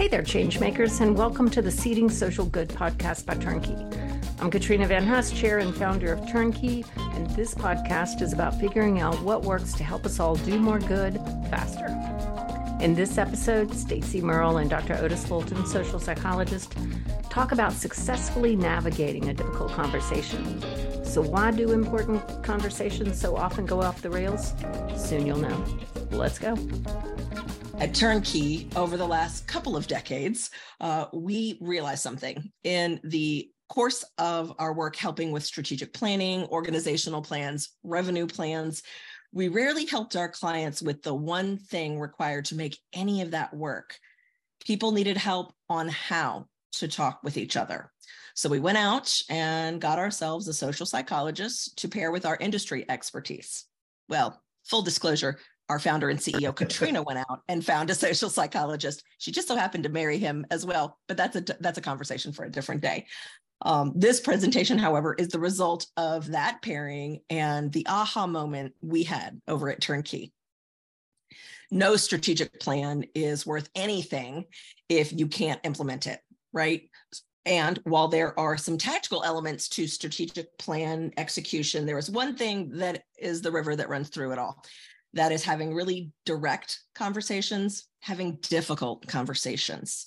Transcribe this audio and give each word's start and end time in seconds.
Hey 0.00 0.08
there, 0.08 0.22
changemakers, 0.22 1.02
and 1.02 1.14
welcome 1.14 1.50
to 1.50 1.60
the 1.60 1.70
Seeding 1.70 2.08
Social 2.08 2.46
Good 2.46 2.70
podcast 2.70 3.26
by 3.26 3.34
Turnkey. 3.34 3.76
I'm 4.40 4.50
Katrina 4.50 4.88
VanHuss, 4.88 5.36
chair 5.36 5.58
and 5.58 5.76
founder 5.76 6.10
of 6.10 6.26
Turnkey, 6.26 6.86
and 6.96 7.28
this 7.36 7.54
podcast 7.54 8.22
is 8.22 8.32
about 8.32 8.58
figuring 8.58 8.98
out 8.98 9.20
what 9.20 9.42
works 9.42 9.74
to 9.74 9.84
help 9.84 10.06
us 10.06 10.18
all 10.18 10.36
do 10.36 10.58
more 10.58 10.78
good 10.78 11.16
faster. 11.50 11.84
In 12.82 12.94
this 12.94 13.18
episode, 13.18 13.74
Stacy 13.74 14.22
Merle 14.22 14.56
and 14.56 14.70
Dr. 14.70 14.94
Otis 14.94 15.26
Fulton, 15.26 15.66
social 15.66 16.00
psychologist, 16.00 16.74
talk 17.28 17.52
about 17.52 17.74
successfully 17.74 18.56
navigating 18.56 19.28
a 19.28 19.34
difficult 19.34 19.70
conversation. 19.72 20.62
So, 21.04 21.20
why 21.20 21.50
do 21.50 21.72
important 21.72 22.42
conversations 22.42 23.20
so 23.20 23.36
often 23.36 23.66
go 23.66 23.82
off 23.82 24.00
the 24.00 24.08
rails? 24.08 24.54
Soon 24.96 25.26
you'll 25.26 25.36
know. 25.36 25.62
Let's 26.10 26.38
go. 26.38 26.56
At 27.80 27.94
Turnkey, 27.94 28.68
over 28.76 28.98
the 28.98 29.06
last 29.06 29.46
couple 29.46 29.74
of 29.74 29.86
decades, 29.86 30.50
uh, 30.82 31.06
we 31.14 31.56
realized 31.62 32.02
something. 32.02 32.52
In 32.62 33.00
the 33.04 33.50
course 33.70 34.04
of 34.18 34.52
our 34.58 34.74
work 34.74 34.96
helping 34.96 35.32
with 35.32 35.46
strategic 35.46 35.94
planning, 35.94 36.44
organizational 36.48 37.22
plans, 37.22 37.70
revenue 37.82 38.26
plans, 38.26 38.82
we 39.32 39.48
rarely 39.48 39.86
helped 39.86 40.14
our 40.14 40.28
clients 40.28 40.82
with 40.82 41.02
the 41.02 41.14
one 41.14 41.56
thing 41.56 41.98
required 41.98 42.44
to 42.46 42.54
make 42.54 42.76
any 42.92 43.22
of 43.22 43.30
that 43.30 43.56
work. 43.56 43.96
People 44.62 44.92
needed 44.92 45.16
help 45.16 45.54
on 45.70 45.88
how 45.88 46.48
to 46.72 46.86
talk 46.86 47.20
with 47.24 47.38
each 47.38 47.56
other. 47.56 47.90
So 48.34 48.50
we 48.50 48.60
went 48.60 48.76
out 48.76 49.10
and 49.30 49.80
got 49.80 49.98
ourselves 49.98 50.46
a 50.48 50.52
social 50.52 50.84
psychologist 50.84 51.78
to 51.78 51.88
pair 51.88 52.12
with 52.12 52.26
our 52.26 52.36
industry 52.36 52.84
expertise. 52.90 53.64
Well, 54.06 54.42
full 54.66 54.82
disclosure, 54.82 55.38
our 55.70 55.78
founder 55.78 56.10
and 56.10 56.18
CEO 56.18 56.54
Katrina 56.54 57.00
went 57.00 57.20
out 57.20 57.42
and 57.48 57.64
found 57.64 57.90
a 57.90 57.94
social 57.94 58.28
psychologist. 58.28 59.04
She 59.18 59.30
just 59.30 59.46
so 59.46 59.54
happened 59.54 59.84
to 59.84 59.88
marry 59.88 60.18
him 60.18 60.44
as 60.50 60.66
well, 60.66 60.98
but 61.06 61.16
that's 61.16 61.36
a 61.36 61.44
that's 61.60 61.78
a 61.78 61.80
conversation 61.80 62.32
for 62.32 62.44
a 62.44 62.50
different 62.50 62.82
day. 62.82 63.06
Um, 63.62 63.92
this 63.94 64.20
presentation, 64.20 64.78
however, 64.78 65.14
is 65.14 65.28
the 65.28 65.38
result 65.38 65.86
of 65.96 66.32
that 66.32 66.60
pairing 66.60 67.20
and 67.30 67.72
the 67.72 67.86
aha 67.88 68.26
moment 68.26 68.74
we 68.82 69.04
had 69.04 69.40
over 69.46 69.70
at 69.70 69.80
Turnkey. 69.80 70.32
No 71.70 71.94
strategic 71.94 72.58
plan 72.58 73.04
is 73.14 73.46
worth 73.46 73.70
anything 73.76 74.46
if 74.88 75.12
you 75.12 75.28
can't 75.28 75.60
implement 75.62 76.08
it, 76.08 76.18
right? 76.52 76.90
And 77.46 77.78
while 77.84 78.08
there 78.08 78.38
are 78.38 78.56
some 78.56 78.76
tactical 78.76 79.22
elements 79.22 79.68
to 79.70 79.86
strategic 79.86 80.58
plan 80.58 81.12
execution, 81.16 81.86
there 81.86 81.98
is 81.98 82.10
one 82.10 82.36
thing 82.36 82.70
that 82.78 83.04
is 83.18 83.40
the 83.40 83.52
river 83.52 83.76
that 83.76 83.88
runs 83.88 84.08
through 84.08 84.32
it 84.32 84.38
all 84.38 84.64
that 85.14 85.32
is 85.32 85.44
having 85.44 85.74
really 85.74 86.10
direct 86.24 86.80
conversations, 86.94 87.86
having 88.00 88.38
difficult 88.42 89.06
conversations. 89.06 90.06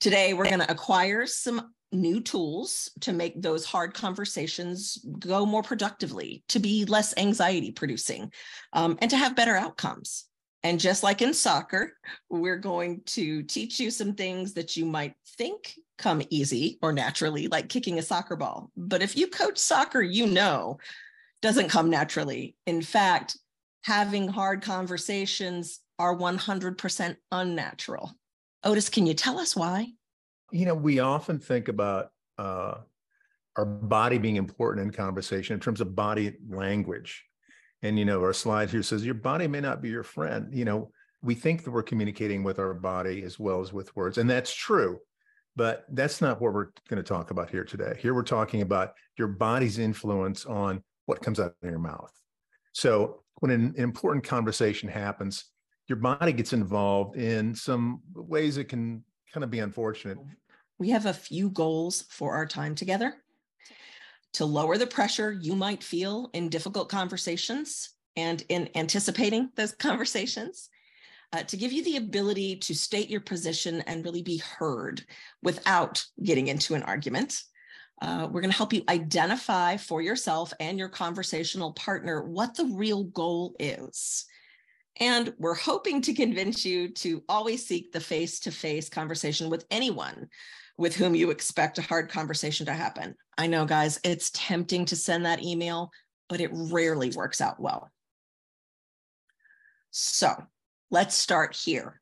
Today, 0.00 0.34
we're 0.34 0.48
going 0.48 0.60
to 0.60 0.70
acquire 0.70 1.26
some 1.26 1.72
new 1.92 2.20
tools 2.20 2.90
to 3.00 3.12
make 3.12 3.40
those 3.40 3.64
hard 3.64 3.94
conversations 3.94 5.04
go 5.18 5.44
more 5.44 5.62
productively, 5.62 6.42
to 6.48 6.58
be 6.58 6.84
less 6.86 7.16
anxiety 7.16 7.70
producing, 7.70 8.32
um, 8.72 8.98
and 9.00 9.10
to 9.10 9.16
have 9.16 9.36
better 9.36 9.56
outcomes. 9.56 10.24
And 10.64 10.78
just 10.78 11.02
like 11.02 11.22
in 11.22 11.34
soccer, 11.34 11.92
we're 12.30 12.58
going 12.58 13.02
to 13.06 13.42
teach 13.42 13.80
you 13.80 13.90
some 13.90 14.14
things 14.14 14.54
that 14.54 14.76
you 14.76 14.84
might 14.84 15.14
think 15.36 15.74
come 15.98 16.22
easy 16.30 16.78
or 16.82 16.92
naturally, 16.92 17.48
like 17.48 17.68
kicking 17.68 17.98
a 17.98 18.02
soccer 18.02 18.36
ball. 18.36 18.70
But 18.76 19.02
if 19.02 19.16
you 19.16 19.26
coach 19.26 19.58
soccer, 19.58 20.00
you 20.00 20.26
know 20.26 20.78
doesn't 21.42 21.68
come 21.68 21.90
naturally. 21.90 22.54
In 22.66 22.80
fact, 22.80 23.36
having 23.82 24.28
hard 24.28 24.62
conversations 24.62 25.80
are 25.98 26.16
100% 26.16 27.16
unnatural. 27.30 28.12
Otis, 28.64 28.88
can 28.88 29.06
you 29.06 29.14
tell 29.14 29.38
us 29.38 29.56
why? 29.56 29.88
You 30.50 30.66
know, 30.66 30.74
we 30.74 31.00
often 31.00 31.38
think 31.38 31.68
about 31.68 32.10
uh, 32.38 32.74
our 33.56 33.64
body 33.64 34.18
being 34.18 34.36
important 34.36 34.86
in 34.86 34.92
conversation 34.92 35.54
in 35.54 35.60
terms 35.60 35.80
of 35.80 35.94
body 35.94 36.34
language. 36.48 37.24
And, 37.82 37.98
you 37.98 38.04
know, 38.04 38.20
our 38.22 38.32
slide 38.32 38.70
here 38.70 38.82
says 38.82 39.04
your 39.04 39.14
body 39.14 39.48
may 39.48 39.60
not 39.60 39.82
be 39.82 39.90
your 39.90 40.04
friend. 40.04 40.48
You 40.52 40.64
know, 40.64 40.90
we 41.22 41.34
think 41.34 41.64
that 41.64 41.70
we're 41.70 41.82
communicating 41.82 42.42
with 42.44 42.58
our 42.58 42.74
body 42.74 43.22
as 43.22 43.38
well 43.38 43.60
as 43.60 43.72
with 43.72 43.94
words. 43.96 44.18
And 44.18 44.30
that's 44.30 44.54
true. 44.54 44.98
But 45.54 45.84
that's 45.90 46.20
not 46.20 46.40
what 46.40 46.54
we're 46.54 46.70
going 46.88 46.96
to 46.96 47.02
talk 47.02 47.30
about 47.30 47.50
here 47.50 47.64
today. 47.64 47.98
Here 48.00 48.14
we're 48.14 48.22
talking 48.22 48.62
about 48.62 48.94
your 49.18 49.28
body's 49.28 49.78
influence 49.78 50.46
on 50.46 50.82
what 51.06 51.20
comes 51.20 51.38
out 51.38 51.54
of 51.62 51.68
your 51.70 51.78
mouth. 51.78 52.12
So 52.72 53.22
when 53.36 53.50
an 53.50 53.74
important 53.76 54.24
conversation 54.24 54.88
happens, 54.88 55.44
your 55.88 55.96
body 55.96 56.32
gets 56.32 56.52
involved 56.52 57.16
in 57.16 57.54
some 57.54 58.00
ways 58.14 58.56
it 58.56 58.64
can 58.64 59.04
kind 59.32 59.44
of 59.44 59.50
be 59.50 59.58
unfortunate. 59.58 60.18
We 60.78 60.90
have 60.90 61.06
a 61.06 61.12
few 61.12 61.50
goals 61.50 62.04
for 62.08 62.34
our 62.34 62.46
time 62.46 62.74
together 62.74 63.14
to 64.34 64.44
lower 64.44 64.78
the 64.78 64.86
pressure 64.86 65.32
you 65.32 65.54
might 65.54 65.82
feel 65.82 66.30
in 66.32 66.48
difficult 66.48 66.88
conversations 66.88 67.90
and 68.16 68.42
in 68.48 68.68
anticipating 68.74 69.50
those 69.56 69.72
conversations. 69.78 70.68
Uh, 71.34 71.42
to 71.44 71.56
give 71.56 71.72
you 71.72 71.82
the 71.82 71.96
ability 71.96 72.56
to 72.56 72.74
state 72.74 73.08
your 73.08 73.20
position 73.20 73.80
and 73.86 74.04
really 74.04 74.22
be 74.22 74.36
heard 74.36 75.02
without 75.42 76.04
getting 76.22 76.48
into 76.48 76.74
an 76.74 76.82
argument. 76.82 77.42
Uh, 78.02 78.26
we're 78.26 78.40
going 78.40 78.50
to 78.50 78.56
help 78.56 78.72
you 78.72 78.82
identify 78.88 79.76
for 79.76 80.02
yourself 80.02 80.52
and 80.58 80.76
your 80.76 80.88
conversational 80.88 81.72
partner 81.74 82.24
what 82.24 82.56
the 82.56 82.64
real 82.64 83.04
goal 83.04 83.54
is. 83.60 84.26
And 84.98 85.32
we're 85.38 85.54
hoping 85.54 86.02
to 86.02 86.12
convince 86.12 86.64
you 86.64 86.88
to 86.94 87.22
always 87.28 87.64
seek 87.64 87.92
the 87.92 88.00
face 88.00 88.40
to 88.40 88.50
face 88.50 88.88
conversation 88.88 89.48
with 89.48 89.64
anyone 89.70 90.28
with 90.76 90.96
whom 90.96 91.14
you 91.14 91.30
expect 91.30 91.78
a 91.78 91.82
hard 91.82 92.10
conversation 92.10 92.66
to 92.66 92.72
happen. 92.72 93.14
I 93.38 93.46
know, 93.46 93.64
guys, 93.64 94.00
it's 94.02 94.32
tempting 94.34 94.84
to 94.86 94.96
send 94.96 95.24
that 95.24 95.42
email, 95.44 95.92
but 96.28 96.40
it 96.40 96.50
rarely 96.52 97.10
works 97.10 97.40
out 97.40 97.60
well. 97.60 97.88
So 99.92 100.34
let's 100.90 101.14
start 101.14 101.54
here, 101.54 102.00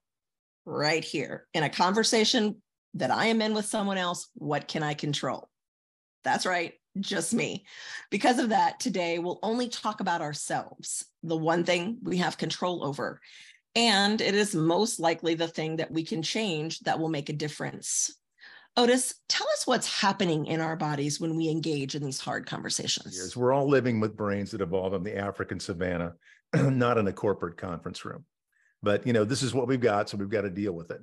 right 0.65 1.05
here. 1.05 1.47
In 1.53 1.63
a 1.63 1.69
conversation 1.69 2.63
that 2.95 3.11
I 3.11 3.27
am 3.27 3.43
in 3.43 3.53
with 3.53 3.67
someone 3.67 3.99
else, 3.99 4.29
what 4.35 4.67
can 4.67 4.83
I 4.83 4.95
control? 4.95 5.51
That's 6.25 6.47
right, 6.47 6.75
just 6.99 7.33
me. 7.35 7.65
Because 8.11 8.39
of 8.39 8.51
that, 8.51 8.81
today 8.81 9.19
we'll 9.19 9.39
only 9.43 9.69
talk 9.69 10.01
about 10.01 10.21
ourselves, 10.21 11.05
the 11.23 11.37
one 11.37 11.65
thing 11.65 11.99
we 12.03 12.19
have 12.19 12.39
control 12.39 12.85
over. 12.85 13.21
And 13.77 14.21
it 14.21 14.35
is 14.35 14.55
most 14.55 14.99
likely 14.99 15.35
the 15.35 15.49
thing 15.49 15.77
that 15.77 15.93
we 15.93 16.05
can 16.05 16.23
change 16.23 16.81
that 16.81 16.99
will 16.99 17.09
make 17.09 17.29
a 17.29 17.35
difference. 17.35 18.13
Otis, 18.77 19.15
tell 19.29 19.47
us 19.49 19.67
what's 19.67 20.01
happening 20.01 20.47
in 20.47 20.61
our 20.61 20.77
bodies 20.77 21.21
when 21.21 21.37
we 21.37 21.49
engage 21.49 21.95
in 21.95 22.05
these 22.05 22.21
hard 22.21 22.47
conversations. 22.47 23.17
Yes, 23.17 23.37
We're 23.37 23.53
all 23.53 23.69
living 23.69 24.01
with 24.01 24.17
brains 24.17 24.53
that 24.53 24.61
evolved 24.61 24.95
in 24.95 25.03
the 25.03 25.17
African 25.17 25.59
savannah, 25.59 26.15
not 26.55 26.99
in 26.99 27.07
a 27.09 27.13
corporate 27.13 27.57
conference 27.57 28.05
room. 28.05 28.25
But 28.83 29.07
you 29.07 29.13
know, 29.13 29.25
this 29.25 29.43
is 29.43 29.53
what 29.53 29.69
we've 29.69 29.81
got, 29.81 30.09
so 30.09 30.17
we've 30.17 30.31
got 30.31 30.43
to 30.43 30.51
deal 30.51 30.73
with 30.73 30.91
it. 30.91 31.01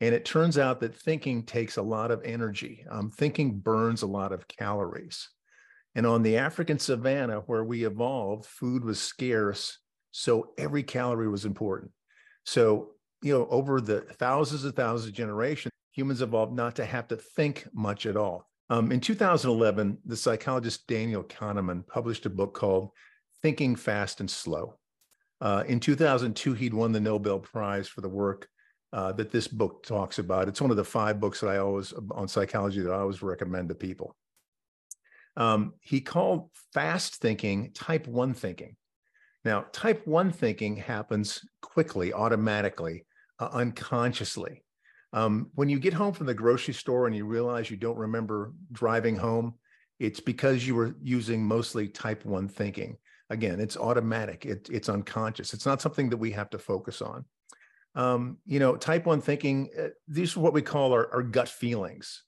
And 0.00 0.14
it 0.14 0.24
turns 0.24 0.56
out 0.56 0.80
that 0.80 0.94
thinking 0.94 1.42
takes 1.42 1.76
a 1.76 1.82
lot 1.82 2.10
of 2.10 2.22
energy. 2.24 2.84
Um, 2.90 3.10
thinking 3.10 3.58
burns 3.58 4.02
a 4.02 4.06
lot 4.06 4.32
of 4.32 4.48
calories. 4.48 5.28
And 5.94 6.06
on 6.06 6.22
the 6.22 6.38
African 6.38 6.78
savannah, 6.78 7.40
where 7.40 7.64
we 7.64 7.84
evolved, 7.84 8.46
food 8.46 8.84
was 8.84 9.00
scarce. 9.00 9.78
So 10.12 10.52
every 10.56 10.82
calorie 10.82 11.28
was 11.28 11.44
important. 11.44 11.90
So, 12.46 12.92
you 13.22 13.36
know, 13.36 13.46
over 13.50 13.80
the 13.80 14.00
thousands 14.00 14.64
and 14.64 14.74
thousands 14.74 15.08
of 15.08 15.14
generations, 15.14 15.72
humans 15.92 16.22
evolved 16.22 16.54
not 16.54 16.76
to 16.76 16.84
have 16.84 17.08
to 17.08 17.16
think 17.16 17.66
much 17.74 18.06
at 18.06 18.16
all. 18.16 18.48
Um, 18.70 18.92
in 18.92 19.00
2011, 19.00 19.98
the 20.06 20.16
psychologist 20.16 20.86
Daniel 20.86 21.24
Kahneman 21.24 21.86
published 21.86 22.24
a 22.24 22.30
book 22.30 22.54
called 22.54 22.90
Thinking 23.42 23.74
Fast 23.74 24.20
and 24.20 24.30
Slow. 24.30 24.78
Uh, 25.40 25.64
in 25.66 25.80
2002, 25.80 26.54
he'd 26.54 26.74
won 26.74 26.92
the 26.92 27.00
Nobel 27.00 27.40
Prize 27.40 27.88
for 27.88 28.00
the 28.00 28.08
work 28.08 28.48
uh, 28.92 29.12
that 29.12 29.30
this 29.30 29.48
book 29.48 29.84
talks 29.84 30.18
about. 30.18 30.48
It's 30.48 30.60
one 30.60 30.70
of 30.70 30.76
the 30.76 30.84
five 30.84 31.20
books 31.20 31.40
that 31.40 31.48
I 31.48 31.58
always 31.58 31.92
on 32.10 32.28
psychology 32.28 32.80
that 32.80 32.92
I 32.92 32.98
always 32.98 33.22
recommend 33.22 33.68
to 33.68 33.74
people. 33.74 34.16
Um, 35.36 35.74
he 35.80 36.00
called 36.00 36.50
fast 36.74 37.16
thinking 37.16 37.72
type 37.72 38.06
one 38.06 38.34
thinking. 38.34 38.76
Now, 39.44 39.66
type 39.72 40.06
one 40.06 40.32
thinking 40.32 40.76
happens 40.76 41.40
quickly, 41.62 42.12
automatically, 42.12 43.06
uh, 43.38 43.48
unconsciously. 43.52 44.64
Um, 45.12 45.50
when 45.54 45.68
you 45.68 45.78
get 45.78 45.94
home 45.94 46.12
from 46.12 46.26
the 46.26 46.34
grocery 46.34 46.74
store 46.74 47.06
and 47.06 47.16
you 47.16 47.24
realize 47.24 47.70
you 47.70 47.76
don't 47.76 47.96
remember 47.96 48.52
driving 48.72 49.16
home, 49.16 49.54
it's 49.98 50.20
because 50.20 50.66
you 50.66 50.74
were 50.74 50.94
using 51.02 51.44
mostly 51.44 51.88
type 51.88 52.24
one 52.24 52.48
thinking. 52.48 52.96
Again, 53.30 53.60
it's 53.60 53.76
automatic, 53.76 54.44
it, 54.44 54.68
it's 54.70 54.88
unconscious. 54.88 55.54
It's 55.54 55.66
not 55.66 55.80
something 55.80 56.10
that 56.10 56.16
we 56.16 56.32
have 56.32 56.50
to 56.50 56.58
focus 56.58 57.00
on 57.00 57.24
um, 57.94 58.38
you 58.46 58.58
know, 58.58 58.76
type 58.76 59.06
one 59.06 59.20
thinking, 59.20 59.70
uh, 59.78 59.88
these 60.08 60.36
are 60.36 60.40
what 60.40 60.52
we 60.52 60.62
call 60.62 60.92
our, 60.92 61.12
our 61.12 61.22
gut 61.22 61.48
feelings. 61.48 62.24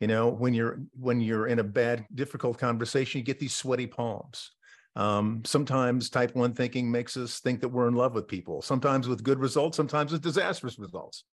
You 0.00 0.08
know, 0.08 0.30
when 0.30 0.52
you're 0.52 0.80
when 0.98 1.20
you're 1.20 1.46
in 1.46 1.60
a 1.60 1.64
bad, 1.64 2.06
difficult 2.12 2.58
conversation, 2.58 3.20
you 3.20 3.24
get 3.24 3.38
these 3.38 3.54
sweaty 3.54 3.86
palms. 3.86 4.50
Um, 4.96 5.42
sometimes 5.44 6.10
type 6.10 6.34
one 6.34 6.52
thinking 6.54 6.90
makes 6.90 7.16
us 7.16 7.40
think 7.40 7.60
that 7.60 7.68
we're 7.68 7.88
in 7.88 7.94
love 7.94 8.14
with 8.14 8.26
people. 8.26 8.62
Sometimes 8.62 9.08
with 9.08 9.22
good 9.22 9.38
results, 9.38 9.76
sometimes 9.76 10.12
with 10.12 10.22
disastrous 10.22 10.78
results. 10.78 11.24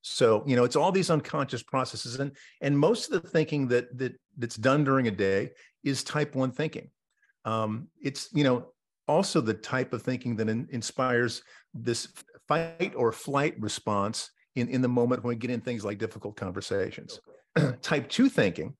So, 0.00 0.42
you 0.46 0.56
know, 0.56 0.64
it's 0.64 0.76
all 0.76 0.90
these 0.90 1.10
unconscious 1.10 1.62
processes. 1.62 2.18
And 2.18 2.32
and 2.60 2.78
most 2.78 3.12
of 3.12 3.22
the 3.22 3.28
thinking 3.28 3.68
that 3.68 3.96
that 3.98 4.14
that's 4.38 4.56
done 4.56 4.84
during 4.84 5.06
a 5.06 5.10
day 5.10 5.50
is 5.82 6.02
type 6.02 6.34
one 6.34 6.50
thinking. 6.50 6.90
Um, 7.44 7.88
it's, 8.02 8.28
you 8.32 8.44
know, 8.44 8.68
also 9.06 9.40
the 9.40 9.54
type 9.54 9.92
of 9.92 10.02
thinking 10.02 10.36
that 10.36 10.48
in, 10.48 10.66
inspires 10.70 11.42
this 11.74 12.08
fight 12.48 12.94
or 12.96 13.12
flight 13.12 13.54
response 13.58 14.30
in, 14.56 14.68
in 14.68 14.82
the 14.82 14.88
moment 14.88 15.22
when 15.22 15.30
we 15.30 15.36
get 15.36 15.50
in 15.50 15.60
things 15.60 15.84
like 15.84 15.98
difficult 15.98 16.36
conversations. 16.36 17.20
type 17.82 18.08
two 18.08 18.28
thinking, 18.28 18.74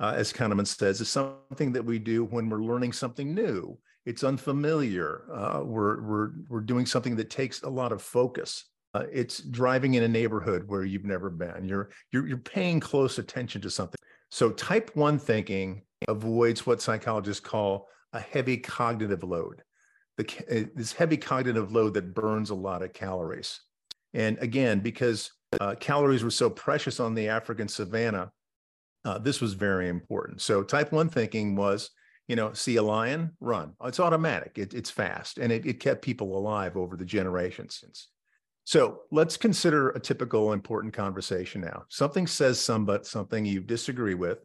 uh, 0.00 0.14
as 0.16 0.32
Kahneman 0.32 0.66
says, 0.66 1.00
is 1.00 1.08
something 1.08 1.72
that 1.72 1.84
we 1.84 1.98
do 1.98 2.24
when 2.24 2.48
we're 2.48 2.62
learning 2.62 2.92
something 2.92 3.34
new. 3.34 3.78
It's 4.04 4.24
unfamiliar. 4.24 5.22
Uh, 5.32 5.62
we're, 5.64 6.02
we're, 6.02 6.30
we're 6.48 6.60
doing 6.60 6.86
something 6.86 7.16
that 7.16 7.30
takes 7.30 7.62
a 7.62 7.68
lot 7.68 7.92
of 7.92 8.02
focus. 8.02 8.64
Uh, 8.94 9.04
it's 9.12 9.38
driving 9.38 9.94
in 9.94 10.02
a 10.02 10.08
neighborhood 10.08 10.64
where 10.66 10.84
you've 10.84 11.04
never 11.04 11.30
been. 11.30 11.64
You're, 11.64 11.90
you're, 12.10 12.26
you're 12.26 12.36
paying 12.38 12.80
close 12.80 13.18
attention 13.18 13.60
to 13.62 13.70
something. 13.70 13.98
So 14.30 14.50
type 14.50 14.90
one 14.94 15.18
thinking 15.18 15.82
avoids 16.08 16.66
what 16.66 16.82
psychologists 16.82 17.40
call 17.40 17.88
a 18.12 18.20
heavy 18.20 18.56
cognitive 18.56 19.22
load. 19.22 19.62
The, 20.18 20.26
uh, 20.50 20.68
this 20.74 20.92
heavy 20.92 21.16
cognitive 21.16 21.72
load 21.72 21.94
that 21.94 22.14
burns 22.14 22.50
a 22.50 22.54
lot 22.54 22.82
of 22.82 22.92
calories. 22.92 23.60
And 24.14 24.38
again, 24.38 24.80
because 24.80 25.30
uh, 25.60 25.74
calories 25.80 26.22
were 26.22 26.30
so 26.30 26.50
precious 26.50 27.00
on 27.00 27.14
the 27.14 27.28
African 27.28 27.68
savannah, 27.68 28.30
uh, 29.04 29.18
this 29.18 29.40
was 29.40 29.54
very 29.54 29.88
important. 29.88 30.40
So 30.40 30.62
type 30.62 30.92
one 30.92 31.08
thinking 31.08 31.56
was, 31.56 31.90
you 32.28 32.36
know, 32.36 32.52
see 32.52 32.76
a 32.76 32.82
lion, 32.82 33.32
run. 33.40 33.72
It's 33.84 34.00
automatic. 34.00 34.52
It, 34.56 34.74
it's 34.74 34.90
fast, 34.90 35.38
and 35.38 35.50
it, 35.50 35.66
it 35.66 35.80
kept 35.80 36.02
people 36.02 36.36
alive 36.36 36.76
over 36.76 36.96
the 36.96 37.04
generations. 37.04 37.78
Since. 37.80 38.08
So 38.64 39.00
let's 39.10 39.36
consider 39.36 39.90
a 39.90 40.00
typical 40.00 40.52
important 40.52 40.94
conversation 40.94 41.62
now. 41.62 41.84
Something 41.88 42.26
says 42.26 42.60
somebody 42.60 43.04
something 43.04 43.44
you 43.44 43.60
disagree 43.60 44.14
with, 44.14 44.38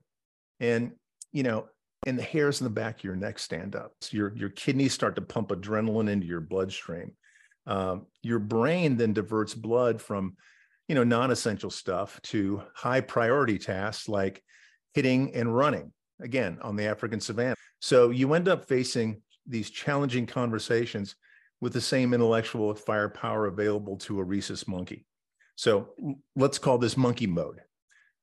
and 0.59 0.93
you 1.31 1.43
know, 1.43 1.67
and 2.05 2.17
the 2.17 2.23
hairs 2.23 2.61
in 2.61 2.65
the 2.65 2.69
back 2.69 2.99
of 2.99 3.03
your 3.03 3.15
neck 3.15 3.39
stand 3.39 3.75
up. 3.75 3.91
So 4.01 4.17
your 4.17 4.35
your 4.35 4.49
kidneys 4.49 4.93
start 4.93 5.15
to 5.15 5.21
pump 5.21 5.49
adrenaline 5.49 6.09
into 6.09 6.27
your 6.27 6.41
bloodstream. 6.41 7.13
Um, 7.65 8.05
your 8.23 8.39
brain 8.39 8.95
then 8.95 9.13
diverts 9.13 9.53
blood 9.53 10.01
from 10.01 10.37
you 10.87 10.95
know 10.95 11.03
non-essential 11.03 11.69
stuff 11.69 12.19
to 12.23 12.61
high 12.73 13.01
priority 13.01 13.57
tasks 13.57 14.07
like 14.07 14.41
hitting 14.93 15.33
and 15.35 15.53
running 15.55 15.91
again 16.21 16.57
on 16.61 16.75
the 16.75 16.85
african 16.85 17.19
savannah 17.19 17.55
so 17.79 18.09
you 18.09 18.33
end 18.33 18.47
up 18.47 18.67
facing 18.67 19.21
these 19.45 19.69
challenging 19.69 20.25
conversations 20.25 21.15
with 21.61 21.73
the 21.73 21.81
same 21.81 22.13
intellectual 22.13 22.73
firepower 22.73 23.47
available 23.47 23.97
to 23.97 24.19
a 24.19 24.23
rhesus 24.23 24.67
monkey 24.67 25.05
so 25.55 25.89
let's 26.35 26.57
call 26.57 26.77
this 26.77 26.97
monkey 26.97 27.27
mode 27.27 27.61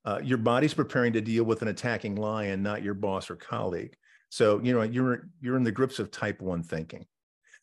uh, 0.04 0.20
your 0.22 0.38
body's 0.38 0.74
preparing 0.74 1.12
to 1.12 1.20
deal 1.20 1.44
with 1.44 1.62
an 1.62 1.68
attacking 1.68 2.16
lion 2.16 2.62
not 2.62 2.82
your 2.82 2.94
boss 2.94 3.30
or 3.30 3.36
colleague 3.36 3.96
so 4.30 4.60
you 4.62 4.72
know 4.72 4.82
you're 4.82 5.28
you're 5.40 5.56
in 5.56 5.64
the 5.64 5.72
grips 5.72 5.98
of 5.98 6.10
type 6.10 6.40
1 6.40 6.62
thinking 6.62 7.04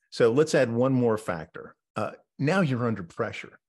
so 0.09 0.31
let's 0.31 0.55
add 0.55 0.71
one 0.71 0.93
more 0.93 1.17
factor 1.17 1.75
uh, 1.95 2.11
now 2.39 2.61
you're 2.61 2.87
under 2.87 3.03
pressure 3.03 3.59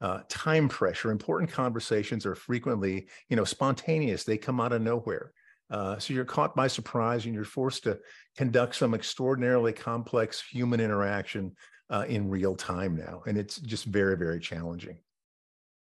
uh, 0.00 0.20
time 0.28 0.68
pressure. 0.68 1.10
Important 1.10 1.50
conversations 1.50 2.26
are 2.26 2.34
frequently, 2.34 3.08
you 3.28 3.36
know, 3.36 3.44
spontaneous. 3.44 4.24
They 4.24 4.36
come 4.36 4.60
out 4.60 4.72
of 4.72 4.82
nowhere. 4.82 5.32
Uh, 5.70 5.98
so 5.98 6.14
you're 6.14 6.24
caught 6.24 6.54
by 6.54 6.68
surprise 6.68 7.24
and 7.24 7.34
you're 7.34 7.44
forced 7.44 7.84
to 7.84 7.98
conduct 8.36 8.76
some 8.76 8.94
extraordinarily 8.94 9.72
complex 9.72 10.40
human 10.40 10.80
interaction 10.80 11.56
uh, 11.90 12.04
in 12.08 12.28
real 12.28 12.54
time 12.54 12.96
now. 12.96 13.22
And 13.26 13.36
it's 13.36 13.58
just 13.58 13.84
very, 13.86 14.16
very 14.16 14.38
challenging. 14.38 14.98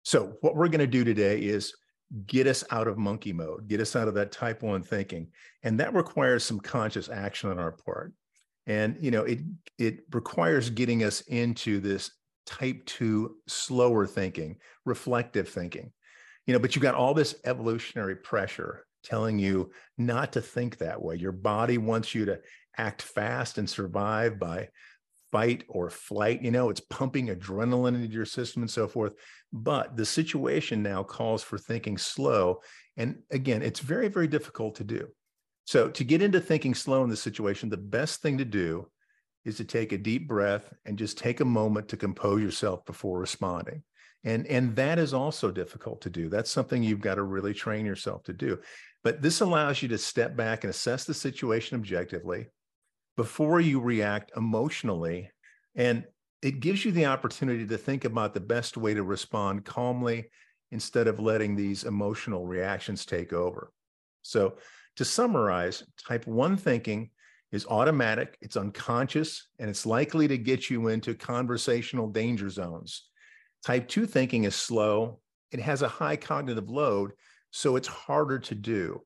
So 0.03 0.37
what 0.41 0.55
we're 0.55 0.69
going 0.69 0.79
to 0.79 0.87
do 0.87 1.03
today 1.03 1.39
is 1.39 1.75
get 2.25 2.47
us 2.47 2.63
out 2.71 2.87
of 2.87 2.97
monkey 2.97 3.33
mode, 3.33 3.67
get 3.67 3.81
us 3.81 3.95
out 3.95 4.07
of 4.07 4.13
that 4.13 4.31
type 4.31 4.61
one 4.61 4.81
thinking. 4.81 5.27
And 5.63 5.79
that 5.79 5.93
requires 5.93 6.43
some 6.43 6.59
conscious 6.59 7.09
action 7.09 7.49
on 7.49 7.59
our 7.59 7.71
part. 7.71 8.13
And, 8.65 8.97
you 9.01 9.11
know, 9.11 9.23
it, 9.23 9.39
it 9.77 9.99
requires 10.11 10.69
getting 10.69 11.03
us 11.03 11.21
into 11.21 11.79
this 11.79 12.11
type 12.45 12.85
two 12.85 13.35
slower 13.47 14.07
thinking, 14.07 14.57
reflective 14.85 15.49
thinking. 15.49 15.91
You 16.45 16.53
know, 16.53 16.59
but 16.59 16.75
you've 16.75 16.83
got 16.83 16.95
all 16.95 17.13
this 17.13 17.35
evolutionary 17.43 18.15
pressure 18.15 18.85
telling 19.03 19.37
you 19.37 19.71
not 19.97 20.33
to 20.33 20.41
think 20.41 20.77
that 20.77 21.01
way. 21.01 21.15
Your 21.15 21.33
body 21.33 21.77
wants 21.77 22.15
you 22.15 22.25
to 22.25 22.39
act 22.77 23.01
fast 23.01 23.57
and 23.57 23.69
survive 23.69 24.39
by 24.39 24.69
fight 25.31 25.63
or 25.67 25.89
flight. 25.89 26.41
You 26.41 26.51
know, 26.51 26.69
it's 26.69 26.79
pumping 26.79 27.27
adrenaline 27.27 27.95
into 27.95 28.07
your 28.07 28.25
system 28.25 28.61
and 28.61 28.71
so 28.71 28.87
forth. 28.87 29.13
But 29.51 29.95
the 29.95 30.05
situation 30.05 30.83
now 30.83 31.03
calls 31.03 31.43
for 31.43 31.57
thinking 31.57 31.97
slow. 31.97 32.61
And 32.95 33.19
again, 33.31 33.61
it's 33.61 33.79
very, 33.79 34.07
very 34.07 34.27
difficult 34.27 34.75
to 34.75 34.83
do. 34.83 35.07
So, 35.65 35.89
to 35.89 36.03
get 36.03 36.21
into 36.21 36.39
thinking 36.39 36.73
slow 36.73 37.03
in 37.03 37.09
this 37.09 37.21
situation, 37.21 37.69
the 37.69 37.77
best 37.77 38.21
thing 38.21 38.37
to 38.37 38.45
do 38.45 38.89
is 39.43 39.57
to 39.57 39.65
take 39.65 39.91
a 39.91 39.97
deep 39.97 40.27
breath 40.27 40.73
and 40.85 40.97
just 40.97 41.17
take 41.17 41.39
a 41.39 41.45
moment 41.45 41.89
to 41.89 41.97
compose 41.97 42.41
yourself 42.41 42.85
before 42.85 43.19
responding. 43.19 43.83
And, 44.23 44.45
and 44.47 44.75
that 44.75 44.99
is 44.99 45.13
also 45.13 45.51
difficult 45.51 46.01
to 46.01 46.09
do. 46.09 46.27
That's 46.27 46.51
something 46.51 46.83
you've 46.83 46.99
got 46.99 47.15
to 47.15 47.23
really 47.23 47.53
train 47.53 47.85
yourself 47.85 48.23
to 48.23 48.33
do. 48.33 48.59
But 49.03 49.21
this 49.21 49.39
allows 49.39 49.81
you 49.81 49.87
to 49.89 49.97
step 49.97 50.35
back 50.35 50.63
and 50.63 50.71
assess 50.71 51.05
the 51.05 51.13
situation 51.13 51.77
objectively 51.77 52.47
before 53.17 53.59
you 53.59 53.81
react 53.81 54.31
emotionally. 54.37 55.29
And 55.75 56.05
it 56.41 56.59
gives 56.59 56.85
you 56.85 56.91
the 56.91 57.07
opportunity 57.07 57.65
to 57.67 57.77
think 57.77 58.05
about 58.05 58.33
the 58.33 58.39
best 58.39 58.77
way 58.77 58.93
to 58.93 59.03
respond 59.03 59.65
calmly 59.65 60.29
instead 60.71 61.07
of 61.07 61.19
letting 61.19 61.55
these 61.55 61.83
emotional 61.83 62.45
reactions 62.45 63.05
take 63.05 63.33
over. 63.33 63.73
So, 64.21 64.57
to 64.97 65.05
summarize, 65.05 65.83
type 66.07 66.25
one 66.25 66.57
thinking 66.57 67.11
is 67.51 67.67
automatic, 67.67 68.37
it's 68.41 68.57
unconscious, 68.57 69.47
and 69.59 69.69
it's 69.69 69.85
likely 69.85 70.27
to 70.27 70.37
get 70.37 70.69
you 70.69 70.87
into 70.87 71.13
conversational 71.13 72.09
danger 72.09 72.49
zones. 72.49 73.03
Type 73.63 73.87
2 73.87 74.05
thinking 74.05 74.43
is 74.43 74.55
slow, 74.55 75.19
it 75.51 75.59
has 75.59 75.81
a 75.81 75.87
high 75.87 76.15
cognitive 76.15 76.69
load, 76.69 77.11
so 77.51 77.75
it's 77.75 77.87
harder 77.87 78.39
to 78.39 78.55
do. 78.55 79.01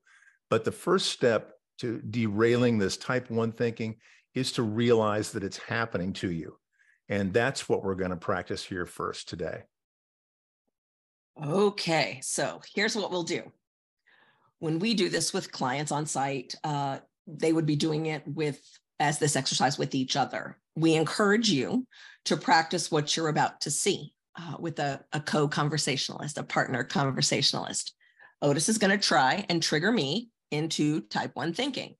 But 0.50 0.64
the 0.64 0.72
first 0.72 1.07
step 1.07 1.52
to 1.81 2.00
derailing 2.01 2.78
this 2.78 2.98
type 2.98 3.30
1 3.30 3.51
thinking 3.51 3.98
is 4.33 4.51
to 4.54 4.63
realize 4.63 5.31
that 5.31 5.44
it's 5.44 5.57
happening 5.57 6.13
to 6.13 6.31
you. 6.31 6.57
And 7.10 7.33
that's 7.33 7.68
what 7.68 7.83
we're 7.83 7.95
going 7.95 8.11
to 8.11 8.18
practice 8.18 8.64
here 8.64 8.85
first 8.85 9.28
today. 9.28 9.64
Okay, 11.44 12.19
so 12.21 12.61
here's 12.73 12.95
what 12.95 13.11
we'll 13.11 13.23
do. 13.23 13.52
When 14.59 14.80
we 14.80 14.94
do 14.94 15.09
this 15.09 15.33
with 15.33 15.52
clients 15.52 15.92
on 15.92 16.06
site, 16.06 16.56
uh, 16.64 17.00
they 17.28 17.52
would 17.52 17.66
be 17.66 17.76
doing 17.76 18.06
it 18.06 18.23
with 18.28 18.61
as 19.00 19.18
this 19.18 19.35
exercise 19.35 19.78
with 19.78 19.95
each 19.95 20.16
other. 20.16 20.57
We 20.76 20.94
encourage 20.94 21.50
you 21.50 21.88
to 22.26 22.38
practice 22.38 22.92
what 22.92 23.18
you're 23.18 23.30
about 23.30 23.61
to 23.61 23.71
see 23.71 24.14
uh, 24.40 24.56
with 24.59 24.78
a, 24.80 25.04
a 25.11 25.19
co 25.19 25.47
conversationalist, 25.47 26.38
a 26.38 26.44
partner 26.44 26.83
conversationalist. 26.83 27.94
Otis 28.42 28.69
is 28.69 28.78
going 28.78 28.97
to 28.97 29.07
try 29.07 29.45
and 29.50 29.61
trigger 29.61 29.92
me 29.92 30.30
into 30.52 31.02
type 31.02 31.31
one 31.34 31.54
thinking. 31.54 31.96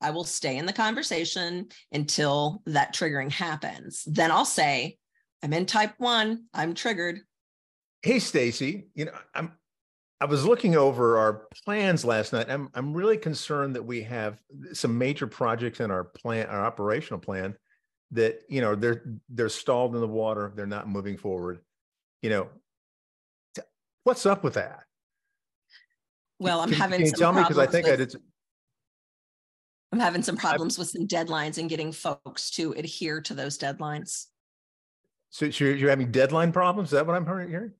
I 0.00 0.10
will 0.10 0.24
stay 0.24 0.56
in 0.56 0.66
the 0.66 0.72
conversation 0.72 1.68
until 1.92 2.62
that 2.66 2.94
triggering 2.94 3.30
happens. 3.30 4.02
Then 4.06 4.30
I'll 4.30 4.46
say, 4.46 4.96
I'm 5.42 5.52
in 5.52 5.66
type 5.66 5.94
one, 5.98 6.44
I'm 6.54 6.74
triggered. 6.74 7.20
Hey, 8.02 8.18
Stacy, 8.18 8.86
you 8.94 9.06
know, 9.06 9.12
I'm 9.34 9.52
I 10.22 10.26
was 10.26 10.44
looking 10.44 10.76
over 10.76 11.16
our 11.16 11.46
plans 11.64 12.04
last 12.04 12.32
night. 12.32 12.50
I'm 12.50 12.68
I'm 12.74 12.92
really 12.92 13.16
concerned 13.16 13.74
that 13.76 13.84
we 13.84 14.02
have 14.02 14.38
some 14.72 14.98
major 14.98 15.26
projects 15.26 15.80
in 15.80 15.90
our 15.90 16.04
plan, 16.04 16.46
our 16.46 16.64
operational 16.64 17.20
plan, 17.20 17.56
that 18.10 18.42
you 18.48 18.60
know 18.60 18.74
they're 18.74 19.02
they're 19.30 19.48
stalled 19.48 19.94
in 19.94 20.00
the 20.00 20.06
water. 20.06 20.52
They're 20.54 20.66
not 20.66 20.88
moving 20.88 21.16
forward. 21.16 21.60
You 22.22 22.30
know, 22.30 22.48
what's 24.04 24.26
up 24.26 24.44
with 24.44 24.54
that? 24.54 24.84
Well, 26.40 26.60
I'm 26.60 26.70
can, 26.70 26.78
having 26.78 26.98
can 27.00 27.06
you 27.06 27.12
tell 27.12 27.32
me 27.32 27.42
because 27.42 27.58
I 27.58 27.66
think 27.66 27.86
with, 27.86 27.92
I 27.92 27.96
did. 27.96 28.16
I'm 29.92 30.00
having 30.00 30.22
some 30.22 30.36
problems 30.36 30.78
I, 30.78 30.80
with 30.80 30.88
some 30.88 31.06
deadlines 31.06 31.58
and 31.58 31.68
getting 31.68 31.92
folks 31.92 32.50
to 32.52 32.72
adhere 32.72 33.20
to 33.20 33.34
those 33.34 33.58
deadlines. 33.58 34.26
So 35.28 35.44
you're, 35.44 35.76
you're 35.76 35.90
having 35.90 36.10
deadline 36.10 36.50
problems? 36.50 36.88
Is 36.88 36.92
that 36.92 37.06
what 37.06 37.14
I'm 37.14 37.26
hearing? 37.26 37.72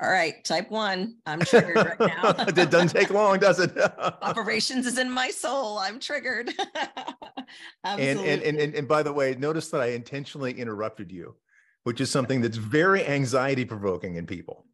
All 0.00 0.10
right, 0.10 0.42
type 0.44 0.70
one. 0.70 1.16
I'm 1.26 1.40
triggered 1.44 1.76
right 1.76 2.00
now. 2.00 2.34
it 2.46 2.70
doesn't 2.70 2.88
take 2.88 3.10
long, 3.10 3.40
does 3.40 3.58
it? 3.58 3.76
Operations 4.22 4.86
is 4.86 4.96
in 4.96 5.10
my 5.10 5.30
soul. 5.30 5.78
I'm 5.78 5.98
triggered. 5.98 6.52
and, 7.84 8.00
and, 8.00 8.42
and, 8.42 8.56
and, 8.58 8.74
and 8.74 8.88
by 8.88 9.02
the 9.02 9.12
way, 9.12 9.34
notice 9.34 9.68
that 9.70 9.80
I 9.80 9.86
intentionally 9.86 10.52
interrupted 10.52 11.10
you, 11.10 11.34
which 11.82 12.00
is 12.00 12.10
something 12.10 12.40
that's 12.40 12.56
very 12.56 13.04
anxiety 13.04 13.64
provoking 13.64 14.16
in 14.16 14.26
people. 14.26 14.66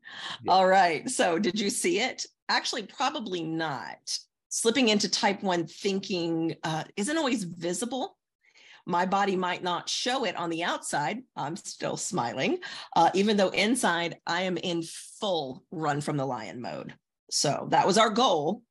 Yeah. 0.43 0.53
All 0.53 0.67
right. 0.67 1.09
So 1.09 1.39
did 1.39 1.59
you 1.59 1.71
see 1.71 2.01
it? 2.01 2.27
Actually, 2.49 2.85
probably 2.85 3.43
not. 3.43 4.19
Slipping 4.49 4.89
into 4.89 5.09
type 5.11 5.43
one 5.43 5.67
thinking 5.67 6.57
uh, 6.65 6.85
isn't 6.97 7.19
always 7.19 7.45
visible 7.45 8.17
My 8.89 9.05
body 9.05 9.37
might 9.37 9.63
not 9.63 9.87
show 9.87 10.25
it 10.25 10.35
on 10.35 10.49
the 10.49 10.65
outside. 10.65 11.19
I'm 11.37 11.57
still 11.57 11.99
smiling, 11.99 12.61
uh, 12.97 13.11
even 13.13 13.37
though 13.37 13.51
inside 13.51 14.17
I 14.27 14.43
am 14.43 14.57
in 14.57 14.83
full 15.21 15.63
run 15.71 16.01
from 16.01 16.17
the 16.17 16.25
lion 16.25 16.63
mode. 16.63 16.95
So 17.31 17.69
that 17.71 17.87
was 17.87 17.99
our 17.99 18.09
goal 18.09 18.63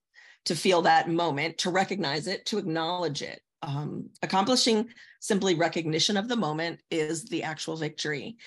to 0.46 0.56
feel 0.56 0.82
that 0.82 1.08
moment, 1.08 1.60
to 1.60 1.70
recognize 1.70 2.26
it, 2.26 2.48
to 2.48 2.58
acknowledge 2.58 3.22
it. 3.22 3.40
Um, 3.62 4.10
accomplishing 4.24 4.90
simply 5.20 5.54
recognition 5.54 6.18
of 6.18 6.28
the 6.28 6.36
moment 6.36 6.80
is 6.90 7.26
the 7.26 7.44
actual 7.44 7.78
victory 7.78 8.38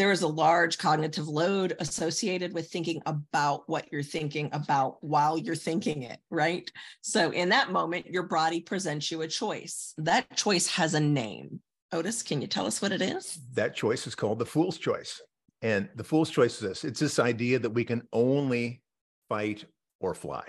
there 0.00 0.10
is 0.10 0.22
a 0.22 0.26
large 0.26 0.78
cognitive 0.78 1.28
load 1.28 1.76
associated 1.78 2.54
with 2.54 2.70
thinking 2.70 3.02
about 3.04 3.68
what 3.68 3.84
you're 3.92 4.02
thinking 4.02 4.48
about 4.52 4.96
while 5.04 5.36
you're 5.36 5.54
thinking 5.54 6.04
it, 6.04 6.18
right? 6.30 6.72
So 7.02 7.32
in 7.32 7.50
that 7.50 7.70
moment, 7.70 8.06
your 8.06 8.22
body 8.22 8.62
presents 8.62 9.10
you 9.10 9.20
a 9.20 9.28
choice. 9.28 9.92
That 9.98 10.34
choice 10.34 10.66
has 10.68 10.94
a 10.94 11.00
name. 11.00 11.60
Otis, 11.92 12.22
can 12.22 12.40
you 12.40 12.46
tell 12.46 12.66
us 12.66 12.80
what 12.80 12.92
it 12.92 13.02
is? 13.02 13.40
That 13.52 13.76
choice 13.76 14.06
is 14.06 14.14
called 14.14 14.38
the 14.38 14.46
fool's 14.46 14.78
choice. 14.78 15.20
And 15.60 15.86
the 15.96 16.04
fool's 16.04 16.30
choice 16.30 16.54
is 16.54 16.60
this 16.60 16.84
it's 16.84 17.00
this 17.00 17.18
idea 17.18 17.58
that 17.58 17.68
we 17.68 17.84
can 17.84 18.00
only 18.10 18.80
fight 19.28 19.66
or 20.00 20.14
fly. 20.14 20.44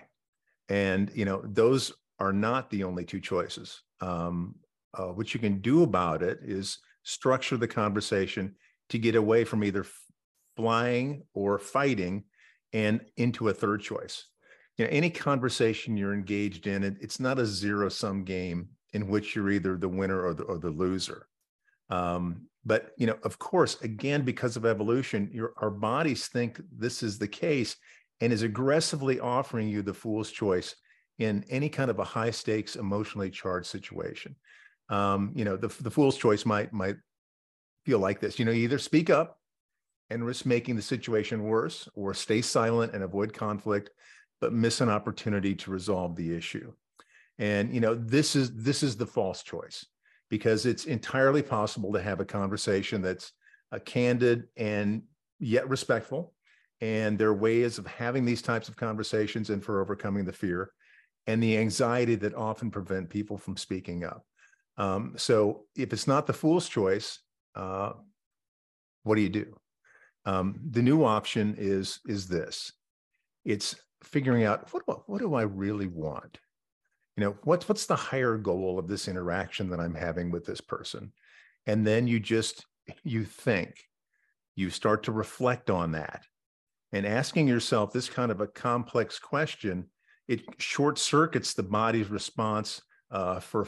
And, 0.70 1.12
you 1.14 1.26
know, 1.26 1.42
those 1.44 1.92
are 2.22 2.32
not 2.32 2.70
the 2.70 2.86
only 2.86 3.04
two 3.04 3.20
choices. 3.20 3.84
Um, 4.00 4.56
uh, 4.94 5.08
what 5.08 5.34
you 5.34 5.42
can 5.42 5.60
do 5.60 5.84
about 5.84 6.24
it 6.24 6.40
is 6.42 6.78
structure 7.04 7.58
the 7.58 7.68
conversation 7.68 8.56
to 8.92 9.00
get 9.00 9.16
away 9.16 9.44
from 9.44 9.64
either 9.64 9.86
flying 10.56 11.24
or 11.34 11.58
fighting 11.58 12.24
and 12.74 13.02
into 13.18 13.50
a 13.50 13.54
third 13.54 13.82
choice. 13.82 14.26
You 14.78 14.86
know, 14.86 14.92
any 14.92 15.10
conversation 15.10 15.98
you're 15.98 16.14
engaged 16.14 16.68
in, 16.68 16.84
it, 16.84 16.98
it's 17.02 17.20
not 17.20 17.40
a 17.40 17.46
zero 17.46 17.90
sum 17.90 18.24
game 18.24 18.70
in 18.94 19.08
which 19.08 19.36
you're 19.36 19.52
either 19.52 19.78
the 19.78 19.88
winner 19.88 20.22
or 20.26 20.34
the, 20.34 20.44
or 20.44 20.58
the 20.58 20.70
loser. 20.70 21.28
Um, 21.90 22.48
but 22.66 22.92
you 22.98 23.08
know, 23.08 23.18
of 23.24 23.40
course, 23.40 23.82
again, 23.82 24.24
because 24.24 24.56
of 24.56 24.66
evolution, 24.66 25.30
your 25.34 25.54
our 25.58 25.72
bodies 25.72 26.28
think 26.28 26.62
this 26.72 27.02
is 27.02 27.18
the 27.18 27.28
case 27.28 27.76
and 28.20 28.32
is 28.32 28.44
aggressively 28.44 29.20
offering 29.20 29.68
you 29.68 29.82
the 29.82 29.94
fool's 29.94 30.32
choice 30.32 30.76
in 31.18 31.44
any 31.50 31.70
kind 31.70 31.90
of 31.90 32.00
a 32.00 32.04
high 32.04 32.30
stakes, 32.30 32.76
emotionally 32.76 33.30
charged 33.30 33.68
situation. 33.68 34.36
Um, 34.90 35.32
you 35.36 35.44
know, 35.44 35.58
the 35.58 35.70
the 35.82 35.92
fool's 35.92 36.18
choice 36.18 36.46
might 36.46 36.72
might 36.72 36.98
feel 37.86 38.00
like 38.00 38.20
this. 38.20 38.40
You 38.40 38.46
know, 38.46 38.52
you 38.52 38.64
either 38.64 38.80
speak 38.80 39.10
up 39.10 39.40
and 40.10 40.26
risk 40.26 40.46
making 40.46 40.76
the 40.76 40.82
situation 40.82 41.44
worse 41.44 41.88
or 41.96 42.14
stay 42.14 42.42
silent 42.42 42.94
and 42.94 43.04
avoid 43.04 43.34
conflict, 43.34 43.92
but 44.40 44.54
miss 44.54 44.82
an 44.82 44.90
opportunity 44.90 45.56
to 45.56 45.72
resolve 45.72 46.16
the 46.16 46.36
issue. 46.36 46.72
And 47.40 47.74
you 47.74 47.80
know, 47.80 47.96
this 47.96 48.36
is 48.36 48.54
this 48.54 48.84
is 48.84 48.98
the 48.98 49.06
false 49.06 49.42
choice 49.44 49.86
because 50.30 50.66
it's 50.66 50.86
entirely 50.86 51.42
possible 51.42 51.94
to 51.94 52.02
have 52.02 52.20
a 52.20 52.26
conversation 52.26 53.02
that's 53.02 53.32
uh, 53.72 53.80
candid 53.80 54.48
and 54.58 55.04
yet 55.40 55.68
respectful. 55.70 56.34
And 56.80 57.18
there 57.18 57.30
are 57.30 57.34
ways 57.34 57.78
of 57.78 57.86
having 57.86 58.26
these 58.26 58.42
types 58.42 58.68
of 58.68 58.76
conversations 58.76 59.50
and 59.50 59.64
for 59.64 59.82
overcoming 59.82 60.26
the 60.26 60.34
fear 60.34 60.72
and 61.28 61.42
the 61.42 61.58
anxiety 61.58 62.16
that 62.16 62.34
often 62.34 62.72
prevent 62.72 63.10
people 63.10 63.38
from 63.38 63.56
speaking 63.56 64.04
up. 64.04 64.26
Um, 64.78 65.14
so 65.18 65.66
if 65.76 65.94
it's 65.94 66.08
not 66.08 66.26
the 66.26 66.34
fool's 66.34 66.68
choice, 66.68 67.20
uh, 67.56 67.94
what 69.04 69.16
do 69.16 69.22
you 69.22 69.30
do? 69.30 69.56
Um, 70.26 70.60
the 70.70 70.82
new 70.82 71.04
option 71.04 71.56
is 71.58 72.00
is 72.06 72.28
this: 72.28 72.72
it's 73.46 73.76
figuring 74.04 74.44
out 74.44 74.72
what 74.74 74.86
do, 74.86 75.04
what 75.08 75.20
do 75.20 75.34
I 75.36 75.44
really 75.44 75.88
want. 75.88 76.40
You 77.18 77.26
know, 77.26 77.38
what's 77.44 77.68
what's 77.68 77.86
the 77.86 77.96
higher 77.96 78.38
goal 78.38 78.80
of 78.80 78.88
this 78.88 79.08
interaction 79.08 79.70
that 79.70 79.80
I'm 79.80 79.96
having 79.96 80.32
with 80.32 80.46
this 80.46 80.62
person, 80.62 81.12
and 81.66 81.86
then 81.86 82.08
you 82.08 82.20
just 82.20 82.66
you 83.04 83.26
think, 83.26 83.76
you 84.56 84.70
start 84.70 85.04
to 85.04 85.12
reflect 85.12 85.70
on 85.70 85.92
that, 85.94 86.24
and 86.92 87.06
asking 87.06 87.48
yourself 87.48 87.92
this 87.92 88.10
kind 88.10 88.32
of 88.32 88.42
a 88.42 88.48
complex 88.48 89.20
question, 89.20 89.88
it 90.28 90.42
short 90.60 90.98
circuits 90.98 91.54
the 91.54 91.64
body's 91.64 92.10
response 92.10 92.82
uh, 93.12 93.40
for 93.40 93.68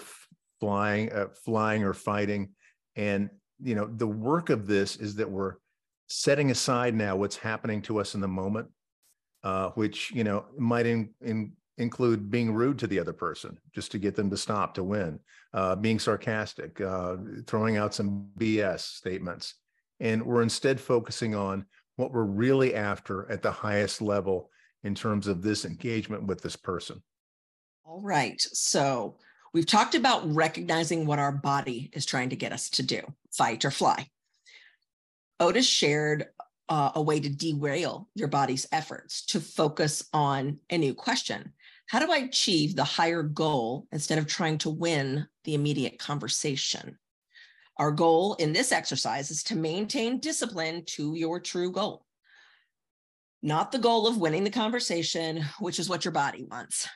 flying, 0.59 1.11
uh, 1.11 1.27
flying 1.43 1.83
or 1.83 1.93
fighting, 1.93 2.51
and 2.95 3.29
you 3.63 3.75
know 3.75 3.85
the 3.85 4.07
work 4.07 4.49
of 4.49 4.67
this 4.67 4.97
is 4.97 5.15
that 5.15 5.29
we're 5.29 5.55
setting 6.07 6.51
aside 6.51 6.93
now 6.93 7.15
what's 7.15 7.37
happening 7.37 7.81
to 7.81 7.99
us 7.99 8.13
in 8.15 8.21
the 8.21 8.27
moment 8.27 8.67
uh, 9.43 9.69
which 9.69 10.11
you 10.11 10.23
know 10.23 10.45
might 10.57 10.85
in, 10.85 11.09
in, 11.21 11.53
include 11.77 12.29
being 12.29 12.53
rude 12.53 12.77
to 12.79 12.87
the 12.87 12.99
other 12.99 13.13
person 13.13 13.57
just 13.73 13.91
to 13.91 13.97
get 13.97 14.15
them 14.15 14.29
to 14.29 14.37
stop 14.37 14.73
to 14.73 14.83
win 14.83 15.19
uh, 15.53 15.75
being 15.75 15.99
sarcastic 15.99 16.79
uh, 16.81 17.15
throwing 17.47 17.77
out 17.77 17.93
some 17.93 18.27
bs 18.37 18.79
statements. 18.79 19.55
And 19.99 20.23
we're 20.23 20.41
instead 20.41 20.79
focusing 20.79 21.35
on 21.35 21.65
what 21.95 22.11
we're 22.11 22.23
really 22.23 22.75
after 22.75 23.31
at 23.31 23.41
the 23.41 23.51
highest 23.51 24.01
level 24.01 24.49
in 24.83 24.95
terms 24.95 25.27
of 25.27 25.41
this 25.41 25.63
engagement 25.63 26.25
with 26.25 26.41
this 26.41 26.55
person. 26.55 27.01
All 27.85 28.01
right. 28.01 28.39
So 28.39 29.17
We've 29.53 29.67
talked 29.67 29.93
about 29.93 30.33
recognizing 30.33 31.05
what 31.05 31.19
our 31.19 31.31
body 31.31 31.91
is 31.93 32.05
trying 32.07 32.29
to 32.29 32.35
get 32.35 32.51
us 32.51 32.71
to 32.71 32.83
do 32.83 33.01
fight 33.31 33.65
or 33.65 33.71
fly. 33.71 34.07
Otis 35.39 35.67
shared 35.67 36.27
uh, 36.69 36.91
a 36.95 37.01
way 37.01 37.19
to 37.19 37.29
derail 37.29 38.09
your 38.15 38.27
body's 38.27 38.67
efforts 38.71 39.25
to 39.27 39.39
focus 39.39 40.03
on 40.11 40.59
a 40.69 40.77
new 40.77 40.93
question. 40.93 41.53
How 41.87 41.99
do 41.99 42.11
I 42.11 42.17
achieve 42.17 42.75
the 42.75 42.83
higher 42.83 43.21
goal 43.21 43.87
instead 43.91 44.17
of 44.17 44.25
trying 44.25 44.57
to 44.59 44.69
win 44.69 45.27
the 45.43 45.53
immediate 45.53 45.99
conversation? 45.99 46.97
Our 47.77 47.91
goal 47.91 48.35
in 48.35 48.53
this 48.53 48.71
exercise 48.71 49.29
is 49.29 49.43
to 49.43 49.55
maintain 49.55 50.19
discipline 50.19 50.83
to 50.87 51.15
your 51.15 51.39
true 51.39 51.71
goal, 51.71 52.05
not 53.41 53.71
the 53.71 53.79
goal 53.79 54.07
of 54.07 54.17
winning 54.17 54.43
the 54.43 54.49
conversation, 54.49 55.43
which 55.59 55.79
is 55.79 55.89
what 55.89 56.05
your 56.05 56.11
body 56.11 56.43
wants. 56.49 56.87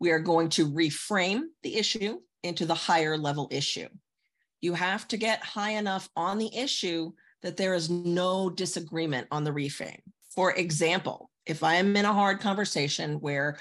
We 0.00 0.10
are 0.10 0.18
going 0.18 0.48
to 0.50 0.70
reframe 0.70 1.42
the 1.62 1.76
issue 1.76 2.20
into 2.42 2.66
the 2.66 2.74
higher 2.74 3.16
level 3.16 3.48
issue. 3.50 3.88
You 4.60 4.74
have 4.74 5.08
to 5.08 5.16
get 5.16 5.42
high 5.42 5.72
enough 5.72 6.08
on 6.16 6.38
the 6.38 6.54
issue 6.54 7.12
that 7.42 7.56
there 7.56 7.74
is 7.74 7.90
no 7.90 8.50
disagreement 8.50 9.28
on 9.30 9.44
the 9.44 9.50
reframe. 9.50 10.00
For 10.34 10.52
example, 10.52 11.30
if 11.46 11.62
I 11.62 11.74
am 11.74 11.96
in 11.96 12.04
a 12.04 12.12
hard 12.12 12.40
conversation 12.40 13.14
where 13.20 13.58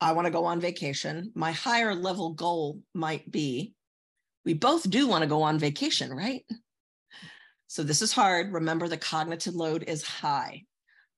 I 0.00 0.12
want 0.12 0.26
to 0.26 0.32
go 0.32 0.44
on 0.44 0.60
vacation, 0.60 1.32
my 1.34 1.52
higher 1.52 1.94
level 1.94 2.30
goal 2.34 2.80
might 2.94 3.30
be 3.30 3.74
we 4.44 4.54
both 4.54 4.88
do 4.90 5.06
want 5.06 5.22
to 5.22 5.28
go 5.28 5.42
on 5.42 5.58
vacation, 5.58 6.12
right? 6.12 6.44
So 7.68 7.82
this 7.82 8.02
is 8.02 8.12
hard. 8.12 8.52
Remember, 8.52 8.88
the 8.88 8.96
cognitive 8.96 9.54
load 9.54 9.84
is 9.86 10.02
high. 10.02 10.64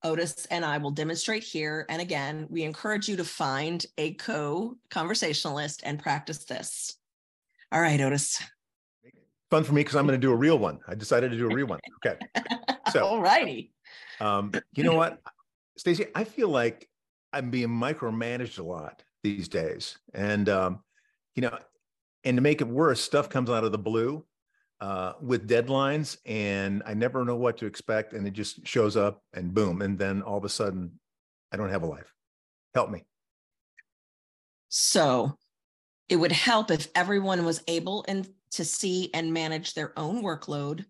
Otis 0.04 0.46
and 0.50 0.64
I 0.64 0.78
will 0.78 0.90
demonstrate 0.90 1.42
here. 1.42 1.86
And 1.88 2.00
again, 2.00 2.46
we 2.50 2.62
encourage 2.62 3.08
you 3.08 3.16
to 3.16 3.24
find 3.24 3.84
a 3.98 4.14
co 4.14 4.76
conversationalist 4.90 5.80
and 5.84 5.98
practice 5.98 6.44
this. 6.44 6.96
All 7.72 7.80
right, 7.80 8.00
Otis. 8.00 8.40
Fun 9.50 9.64
for 9.64 9.72
me 9.72 9.80
because 9.80 9.96
I'm 9.96 10.06
going 10.06 10.20
to 10.20 10.24
do 10.24 10.32
a 10.32 10.36
real 10.36 10.58
one. 10.58 10.78
I 10.86 10.94
decided 10.94 11.30
to 11.30 11.36
do 11.36 11.50
a 11.50 11.54
real 11.54 11.66
one. 11.66 11.80
Okay. 12.04 12.18
So, 12.92 13.04
all 13.04 13.20
righty. 13.20 13.72
Um, 14.20 14.52
you 14.74 14.84
know 14.84 14.94
what, 14.94 15.18
Stacy? 15.76 16.06
I 16.14 16.22
feel 16.22 16.48
like 16.48 16.88
I'm 17.32 17.50
being 17.50 17.68
micromanaged 17.68 18.60
a 18.60 18.62
lot 18.62 19.02
these 19.24 19.48
days. 19.48 19.98
And, 20.12 20.48
um, 20.48 20.80
you 21.34 21.42
know, 21.42 21.58
and 22.22 22.36
to 22.36 22.42
make 22.42 22.60
it 22.60 22.68
worse, 22.68 23.00
stuff 23.00 23.28
comes 23.28 23.50
out 23.50 23.64
of 23.64 23.72
the 23.72 23.78
blue 23.78 24.24
uh, 24.80 25.14
with 25.20 25.48
deadlines 25.48 26.16
and 26.26 26.82
I 26.84 26.94
never 26.94 27.24
know 27.24 27.36
what 27.36 27.56
to 27.58 27.66
expect. 27.66 28.12
And 28.12 28.26
it 28.26 28.32
just 28.32 28.66
shows 28.66 28.96
up 28.96 29.22
and 29.32 29.54
boom. 29.54 29.82
And 29.82 29.98
then 29.98 30.22
all 30.22 30.38
of 30.38 30.44
a 30.44 30.48
sudden, 30.48 30.98
I 31.52 31.56
don't 31.56 31.70
have 31.70 31.82
a 31.82 31.86
life. 31.86 32.12
Help 32.74 32.90
me. 32.90 33.04
So 34.68 35.38
it 36.08 36.16
would 36.16 36.32
help 36.32 36.70
if 36.70 36.88
everyone 36.94 37.44
was 37.44 37.62
able 37.68 38.04
and 38.08 38.28
to 38.52 38.64
see 38.64 39.10
and 39.14 39.32
manage 39.32 39.74
their 39.74 39.96
own 39.98 40.22
workload. 40.22 40.84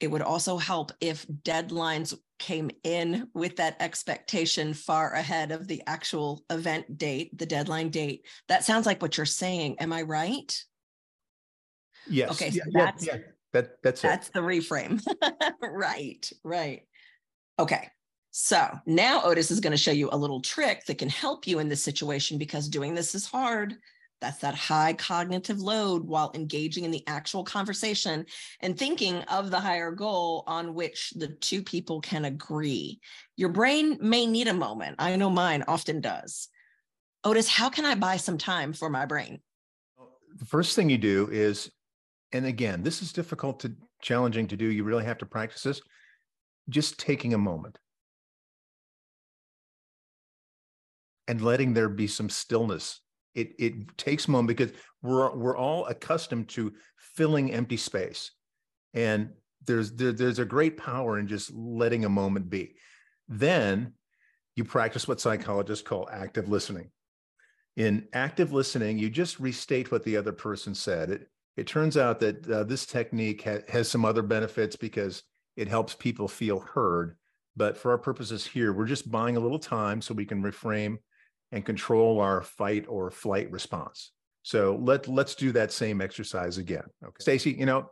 It 0.00 0.10
would 0.10 0.22
also 0.22 0.56
help 0.56 0.92
if 1.00 1.26
deadlines 1.26 2.16
came 2.38 2.70
in 2.84 3.28
with 3.34 3.56
that 3.56 3.76
expectation 3.80 4.72
far 4.72 5.12
ahead 5.12 5.52
of 5.52 5.68
the 5.68 5.82
actual 5.86 6.42
event 6.48 6.96
date, 6.96 7.36
the 7.38 7.44
deadline 7.44 7.90
date. 7.90 8.26
That 8.48 8.64
sounds 8.64 8.86
like 8.86 9.02
what 9.02 9.18
you're 9.18 9.26
saying. 9.26 9.76
Am 9.78 9.92
I 9.92 10.02
right? 10.02 10.64
Yes. 12.08 12.30
Okay, 12.30 12.50
so 12.50 12.60
yeah, 12.66 12.84
that's 12.84 13.06
yeah, 13.06 13.16
that 13.52 13.82
that's 13.82 14.02
that's 14.02 14.28
it. 14.28 14.34
the 14.34 14.40
reframe. 14.40 15.04
right, 15.62 16.30
right. 16.44 16.82
Okay. 17.58 17.88
So 18.32 18.78
now 18.86 19.22
Otis 19.24 19.50
is 19.50 19.60
going 19.60 19.72
to 19.72 19.76
show 19.76 19.90
you 19.90 20.08
a 20.12 20.16
little 20.16 20.40
trick 20.40 20.84
that 20.86 20.98
can 20.98 21.08
help 21.08 21.46
you 21.46 21.58
in 21.58 21.68
this 21.68 21.82
situation 21.82 22.38
because 22.38 22.68
doing 22.68 22.94
this 22.94 23.14
is 23.14 23.26
hard. 23.26 23.76
That's 24.20 24.38
that 24.38 24.54
high 24.54 24.92
cognitive 24.92 25.60
load 25.60 26.06
while 26.06 26.30
engaging 26.34 26.84
in 26.84 26.90
the 26.90 27.02
actual 27.06 27.42
conversation 27.42 28.26
and 28.60 28.78
thinking 28.78 29.22
of 29.22 29.50
the 29.50 29.58
higher 29.58 29.90
goal 29.90 30.44
on 30.46 30.74
which 30.74 31.12
the 31.16 31.28
two 31.28 31.62
people 31.62 32.00
can 32.00 32.26
agree. 32.26 33.00
Your 33.36 33.48
brain 33.48 33.96
may 34.00 34.26
need 34.26 34.46
a 34.46 34.54
moment. 34.54 34.96
I 34.98 35.16
know 35.16 35.30
mine 35.30 35.64
often 35.66 36.00
does. 36.00 36.48
Otis, 37.24 37.48
how 37.48 37.70
can 37.70 37.84
I 37.84 37.94
buy 37.94 38.18
some 38.18 38.38
time 38.38 38.72
for 38.72 38.90
my 38.90 39.06
brain? 39.06 39.40
The 40.36 40.46
first 40.46 40.76
thing 40.76 40.88
you 40.88 40.98
do 40.98 41.28
is 41.32 41.70
and 42.32 42.46
again, 42.46 42.82
this 42.82 43.02
is 43.02 43.12
difficult 43.12 43.60
to 43.60 43.74
challenging 44.00 44.46
to 44.48 44.56
do. 44.56 44.66
You 44.66 44.84
really 44.84 45.04
have 45.04 45.18
to 45.18 45.26
practice 45.26 45.62
this. 45.62 45.80
Just 46.68 46.98
taking 46.98 47.34
a 47.34 47.38
moment 47.38 47.78
and 51.26 51.40
letting 51.40 51.74
there 51.74 51.88
be 51.88 52.06
some 52.06 52.28
stillness. 52.28 53.00
It 53.34 53.52
it 53.58 53.96
takes 53.96 54.26
a 54.26 54.30
moment 54.30 54.48
because 54.48 54.72
we're 55.02 55.34
we're 55.34 55.56
all 55.56 55.86
accustomed 55.86 56.48
to 56.50 56.72
filling 56.96 57.52
empty 57.52 57.76
space. 57.76 58.32
And 58.94 59.30
there's 59.66 59.92
there, 59.92 60.12
there's 60.12 60.38
a 60.38 60.44
great 60.44 60.76
power 60.76 61.18
in 61.18 61.28
just 61.28 61.52
letting 61.52 62.04
a 62.04 62.08
moment 62.08 62.50
be. 62.50 62.74
Then 63.28 63.94
you 64.56 64.64
practice 64.64 65.06
what 65.06 65.20
psychologists 65.20 65.86
call 65.86 66.08
active 66.10 66.48
listening. 66.48 66.90
In 67.76 68.08
active 68.12 68.52
listening, 68.52 68.98
you 68.98 69.08
just 69.08 69.38
restate 69.38 69.92
what 69.92 70.04
the 70.04 70.16
other 70.16 70.32
person 70.32 70.74
said. 70.74 71.10
It 71.10 71.28
it 71.60 71.66
turns 71.66 71.98
out 71.98 72.20
that 72.20 72.48
uh, 72.48 72.64
this 72.64 72.86
technique 72.86 73.42
ha- 73.44 73.58
has 73.68 73.86
some 73.86 74.06
other 74.06 74.22
benefits 74.22 74.76
because 74.76 75.24
it 75.58 75.68
helps 75.68 75.92
people 75.94 76.26
feel 76.26 76.60
heard. 76.60 77.18
But 77.54 77.76
for 77.76 77.90
our 77.90 77.98
purposes 77.98 78.46
here, 78.46 78.72
we're 78.72 78.86
just 78.86 79.10
buying 79.10 79.36
a 79.36 79.40
little 79.40 79.58
time 79.58 80.00
so 80.00 80.14
we 80.14 80.24
can 80.24 80.42
reframe 80.42 80.96
and 81.52 81.62
control 81.62 82.18
our 82.18 82.40
fight 82.40 82.86
or 82.88 83.10
flight 83.10 83.50
response. 83.50 84.12
So 84.42 84.80
let 84.80 85.06
let's 85.06 85.34
do 85.34 85.52
that 85.52 85.70
same 85.70 86.00
exercise 86.00 86.56
again. 86.56 86.84
Okay. 87.04 87.16
Stacy, 87.20 87.50
you 87.50 87.66
know, 87.66 87.90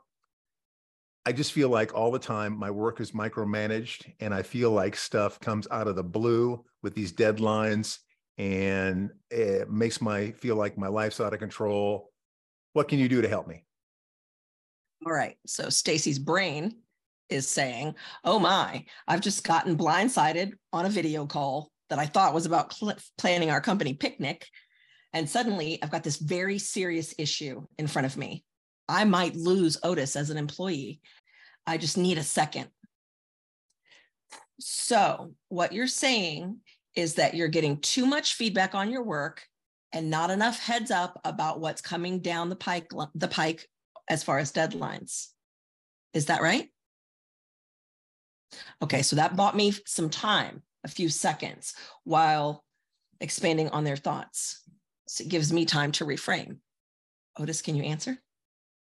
I 1.27 1.33
just 1.33 1.53
feel 1.53 1.69
like 1.69 1.93
all 1.95 2.11
the 2.11 2.19
time 2.19 2.59
my 2.59 2.71
work 2.71 3.03
is 3.03 3.13
micromanaged 3.13 4.11
and 4.19 4.33
I 4.33 4.41
feel 4.41 4.71
like 4.71 4.97
stuff 4.97 5.41
comes 5.41 5.69
out 5.71 5.89
of 5.89 5.95
the 5.95 6.03
blue 6.03 6.65
with 6.83 6.95
these 6.95 7.13
deadlines 7.13 7.99
and 8.39 9.11
it 9.31 9.71
makes 9.71 10.01
my 10.01 10.31
feel 10.31 10.57
like 10.57 10.79
my 10.79 10.89
life's 10.89 11.21
out 11.21 11.35
of 11.35 11.39
control. 11.39 12.09
What 12.73 12.89
can 12.89 12.99
you 12.99 13.09
do 13.09 13.23
to 13.23 13.29
help 13.29 13.47
me? 13.47 13.65
All 15.07 15.13
right. 15.13 15.37
So 15.47 15.69
Stacy's 15.69 16.19
brain 16.19 16.79
is 17.29 17.49
saying, 17.49 17.95
"Oh 18.25 18.39
my, 18.39 18.85
I've 19.07 19.21
just 19.21 19.45
gotten 19.45 19.77
blindsided 19.77 20.53
on 20.73 20.87
a 20.87 20.91
video 20.91 21.27
call 21.27 21.71
that 21.91 21.99
I 21.99 22.07
thought 22.07 22.35
was 22.35 22.47
about 22.47 22.73
cl- 22.73 22.97
planning 23.17 23.51
our 23.51 23.61
company 23.61 23.95
picnic 23.95 24.47
and 25.13 25.29
suddenly 25.29 25.83
I've 25.83 25.91
got 25.91 26.05
this 26.05 26.17
very 26.17 26.59
serious 26.59 27.15
issue 27.19 27.67
in 27.79 27.87
front 27.87 28.07
of 28.07 28.17
me. 28.17 28.45
I 28.89 29.05
might 29.05 29.37
lose 29.37 29.79
Otis 29.83 30.17
as 30.17 30.31
an 30.31 30.37
employee. 30.37 31.01
I 31.67 31.79
just 31.79 31.99
need 31.99 32.19
a 32.19 32.23
second. 32.23 32.69
So, 34.61 35.35
what 35.49 35.73
you're 35.73 35.87
saying 35.87 36.59
is 36.95 37.15
that 37.15 37.35
you're 37.35 37.49
getting 37.49 37.81
too 37.81 38.07
much 38.07 38.35
feedback 38.35 38.75
on 38.75 38.91
your 38.91 39.05
work 39.05 39.43
and 39.93 40.11
not 40.11 40.31
enough 40.31 40.59
heads 40.59 40.91
up 40.91 41.21
about 41.25 41.61
what's 41.61 41.81
coming 41.81 42.21
down 42.21 42.49
the 42.49 42.57
pike 42.57 42.91
the 43.15 43.29
pike 43.29 43.69
as 44.09 44.23
far 44.23 44.39
as 44.39 44.53
deadlines. 44.53 45.29
Is 46.15 46.27
that 46.27 46.43
right? 46.43 46.69
Okay, 48.83 49.03
so 49.03 49.17
that 49.17 49.37
bought 49.37 49.57
me 49.57 49.75
some 49.87 50.09
time, 50.09 50.63
a 50.85 50.89
few 50.89 51.09
seconds 51.09 51.75
while 52.05 52.65
expanding 53.21 53.69
on 53.71 53.85
their 53.85 53.97
thoughts. 53.97 54.63
So 55.07 55.25
it 55.25 55.31
gives 55.31 55.53
me 55.53 55.65
time 55.65 55.93
to 55.93 56.07
reframe. 56.07 56.59
Otis, 57.39 57.63
can 57.63 57.77
you 57.77 57.85
answer? 57.85 58.17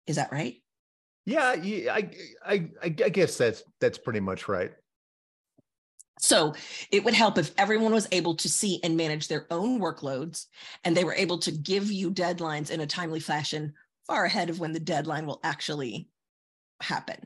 Is 0.05 0.15
that 0.17 0.31
right? 0.31 0.55
Yeah, 1.25 1.55
I, 1.91 2.09
I, 2.45 2.69
I 2.81 2.89
guess 2.89 3.37
that's 3.37 3.63
that's 3.81 3.97
pretty 3.97 4.21
much 4.21 4.47
right. 4.47 4.71
So 6.19 6.55
it 6.91 7.03
would 7.03 7.13
help 7.13 7.37
if 7.37 7.51
everyone 7.57 7.93
was 7.93 8.07
able 8.11 8.35
to 8.35 8.49
see 8.49 8.79
and 8.83 8.97
manage 8.97 9.27
their 9.27 9.45
own 9.51 9.79
workloads, 9.79 10.47
and 10.83 10.95
they 10.95 11.03
were 11.03 11.13
able 11.13 11.37
to 11.39 11.51
give 11.51 11.91
you 11.91 12.11
deadlines 12.11 12.71
in 12.71 12.81
a 12.81 12.87
timely 12.87 13.19
fashion, 13.19 13.73
far 14.07 14.25
ahead 14.25 14.49
of 14.49 14.59
when 14.59 14.73
the 14.73 14.79
deadline 14.79 15.25
will 15.25 15.39
actually 15.43 16.09
happen. 16.81 17.17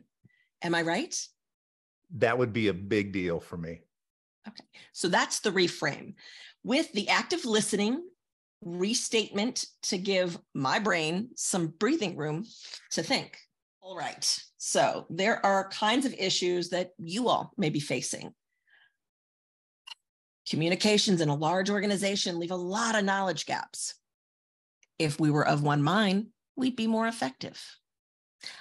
Am 0.62 0.76
I 0.76 0.82
right? 0.82 1.16
That 2.18 2.38
would 2.38 2.54
be 2.54 2.68
a 2.68 2.74
big 2.74 3.14
deal 3.14 3.40
for 3.40 3.58
me. 3.58 3.82
Okay, 4.48 4.66
so 4.92 5.08
that's 5.08 5.40
the 5.40 5.52
reframe. 5.52 6.16
With 6.64 6.92
the 6.94 7.08
active 7.10 7.46
listening 7.46 8.04
restatement 8.64 9.66
to 9.84 9.98
give 9.98 10.38
my 10.54 10.80
brain 10.80 11.30
some 11.36 11.68
breathing 11.68 12.16
room 12.16 12.46
to 12.92 13.02
think. 13.02 13.38
All 13.82 13.98
right. 13.98 14.40
So 14.58 15.06
there 15.10 15.44
are 15.44 15.70
kinds 15.70 16.06
of 16.06 16.14
issues 16.14 16.70
that 16.70 16.92
you 17.00 17.28
all 17.28 17.54
may 17.58 17.70
be 17.70 17.80
facing. 17.80 18.34
Communications 20.52 21.22
in 21.22 21.30
a 21.30 21.34
large 21.34 21.70
organization 21.70 22.38
leave 22.38 22.52
a 22.52 22.58
lot 22.58 23.00
of 23.00 23.06
knowledge 23.06 23.46
gaps. 23.46 23.96
If 25.00 25.18
we 25.18 25.32
were 25.32 25.48
of 25.48 25.64
one 25.64 25.82
mind, 25.82 26.28
we'd 26.58 26.76
be 26.76 26.88
more 26.88 27.08
effective. 27.08 27.58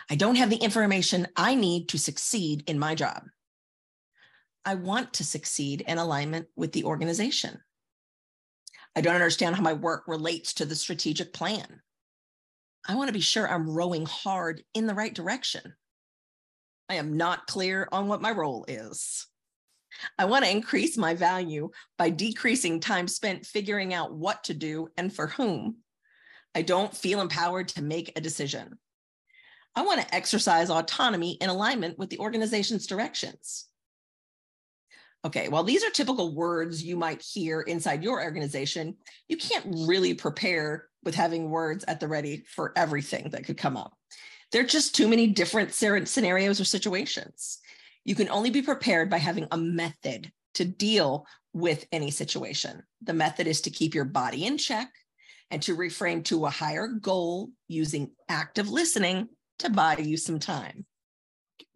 I 0.09 0.14
don't 0.14 0.37
have 0.37 0.50
the 0.50 0.57
information 0.57 1.26
I 1.35 1.57
need 1.57 1.88
to 1.88 1.98
succeed 1.98 2.62
in 2.68 2.79
my 2.79 2.94
job. 2.94 3.24
I 4.64 4.76
want 4.76 5.14
to 5.14 5.24
succeed 5.24 5.81
in 5.81 5.98
alignment 5.98 6.46
with 6.55 6.70
the 6.70 6.85
organization. 6.85 7.59
I 8.94 9.00
don't 9.00 9.16
understand 9.16 9.57
how 9.57 9.62
my 9.62 9.72
work 9.72 10.05
relates 10.07 10.55
to 10.55 10.66
the 10.66 10.76
strategic 10.76 11.33
plan. 11.33 11.81
I 12.87 12.94
want 12.94 13.09
to 13.09 13.12
be 13.12 13.18
sure 13.18 13.50
I'm 13.50 13.68
rowing 13.68 14.07
hard 14.07 14.62
in 14.74 14.87
the 14.87 14.94
right 14.94 15.12
direction. 15.12 15.74
I 16.88 16.94
am 16.94 17.16
not 17.16 17.48
clear 17.48 17.88
on 17.90 18.07
what 18.07 18.22
my 18.22 18.31
role 18.31 18.64
is. 18.68 19.26
I 20.18 20.24
want 20.24 20.44
to 20.44 20.50
increase 20.50 20.96
my 20.96 21.14
value 21.14 21.70
by 21.98 22.11
decreasing 22.11 22.81
time 22.81 23.09
spent 23.09 23.46
figuring 23.46 23.94
out 23.94 24.14
what 24.14 24.44
to 24.44 24.55
do 24.55 24.88
and 24.96 25.12
for 25.12 25.26
whom. 25.26 25.76
I 26.55 26.62
don't 26.62 26.96
feel 26.96 27.20
empowered 27.20 27.68
to 27.68 27.83
make 27.83 28.12
a 28.16 28.20
decision. 28.20 28.79
I 29.76 29.83
want 29.83 30.00
to 30.00 30.14
exercise 30.14 30.68
autonomy 30.68 31.33
in 31.40 31.48
alignment 31.48 31.98
with 31.98 32.11
the 32.11 32.18
organization's 32.18 32.87
directions. 32.87 33.66
Okay, 35.24 35.48
well, 35.48 35.64
these 35.64 35.85
are 35.85 35.90
typical 35.90 36.35
words 36.35 36.83
you 36.83 36.96
might 36.96 37.22
hear 37.22 37.61
inside 37.61 38.03
your 38.03 38.22
organization. 38.22 38.96
You 39.29 39.37
can't 39.37 39.66
really 39.87 40.14
prepare 40.14 40.88
with 41.05 41.14
having 41.14 41.50
words 41.50 41.85
at 41.87 42.00
the 42.00 42.09
ready 42.09 42.42
for 42.46 42.72
everything 42.74 43.31
that 43.31 43.44
could 43.44 43.59
come 43.59 43.76
up. 43.76 43.94
There 44.50 44.62
are 44.62 44.66
just 44.66 44.94
too 44.94 45.09
many 45.09 45.29
different 45.29 45.74
scenarios 45.74 46.61
or 46.61 46.64
situations. 46.64 47.59
You 48.04 48.14
can 48.14 48.28
only 48.28 48.50
be 48.50 48.62
prepared 48.62 49.10
by 49.10 49.18
having 49.18 49.46
a 49.50 49.56
method 49.56 50.32
to 50.54 50.64
deal 50.64 51.26
with 51.52 51.86
any 51.92 52.10
situation. 52.10 52.82
The 53.02 53.14
method 53.14 53.46
is 53.46 53.60
to 53.62 53.70
keep 53.70 53.94
your 53.94 54.04
body 54.04 54.46
in 54.46 54.58
check 54.58 54.88
and 55.50 55.60
to 55.62 55.76
reframe 55.76 56.24
to 56.24 56.46
a 56.46 56.50
higher 56.50 56.86
goal 56.88 57.50
using 57.68 58.12
active 58.28 58.68
listening 58.68 59.28
to 59.58 59.70
buy 59.70 59.96
you 59.96 60.16
some 60.16 60.38
time. 60.38 60.86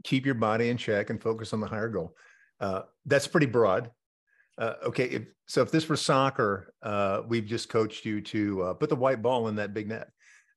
Keep 0.04 0.26
your 0.26 0.34
body 0.34 0.68
in 0.68 0.76
check 0.76 1.10
and 1.10 1.22
focus 1.22 1.52
on 1.52 1.60
the 1.60 1.66
higher 1.66 1.88
goal. 1.88 2.14
Uh, 2.60 2.82
that's 3.06 3.26
pretty 3.26 3.46
broad. 3.46 3.90
Uh, 4.56 4.74
okay, 4.84 5.04
if, 5.04 5.22
so 5.46 5.62
if 5.62 5.70
this 5.70 5.88
were 5.88 5.96
soccer, 5.96 6.72
uh, 6.82 7.22
we've 7.26 7.46
just 7.46 7.68
coached 7.68 8.04
you 8.04 8.20
to 8.20 8.62
uh, 8.62 8.74
put 8.74 8.88
the 8.88 8.96
white 8.96 9.20
ball 9.22 9.48
in 9.48 9.56
that 9.56 9.74
big 9.74 9.88
net. 9.88 10.08